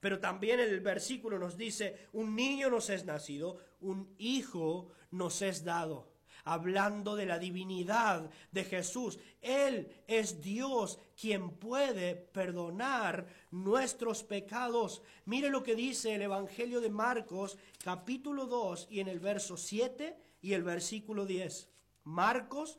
Pero 0.00 0.18
también 0.18 0.58
el 0.58 0.80
versículo 0.80 1.38
nos 1.38 1.56
dice, 1.56 2.08
un 2.12 2.34
niño 2.34 2.70
nos 2.70 2.90
es 2.90 3.04
nacido, 3.04 3.58
un 3.80 4.12
hijo 4.18 4.90
nos 5.12 5.42
es 5.42 5.62
dado. 5.62 6.11
Hablando 6.44 7.16
de 7.16 7.26
la 7.26 7.38
divinidad 7.38 8.30
de 8.50 8.64
Jesús. 8.64 9.18
Él 9.40 9.88
es 10.06 10.40
Dios 10.42 10.98
quien 11.20 11.50
puede 11.50 12.14
perdonar 12.16 13.26
nuestros 13.50 14.22
pecados. 14.22 15.02
Mire 15.24 15.50
lo 15.50 15.62
que 15.62 15.74
dice 15.74 16.14
el 16.14 16.22
Evangelio 16.22 16.80
de 16.80 16.90
Marcos 16.90 17.58
capítulo 17.82 18.46
2 18.46 18.88
y 18.90 19.00
en 19.00 19.08
el 19.08 19.20
verso 19.20 19.56
7 19.56 20.16
y 20.40 20.52
el 20.52 20.64
versículo 20.64 21.26
10. 21.26 21.68
Marcos 22.04 22.78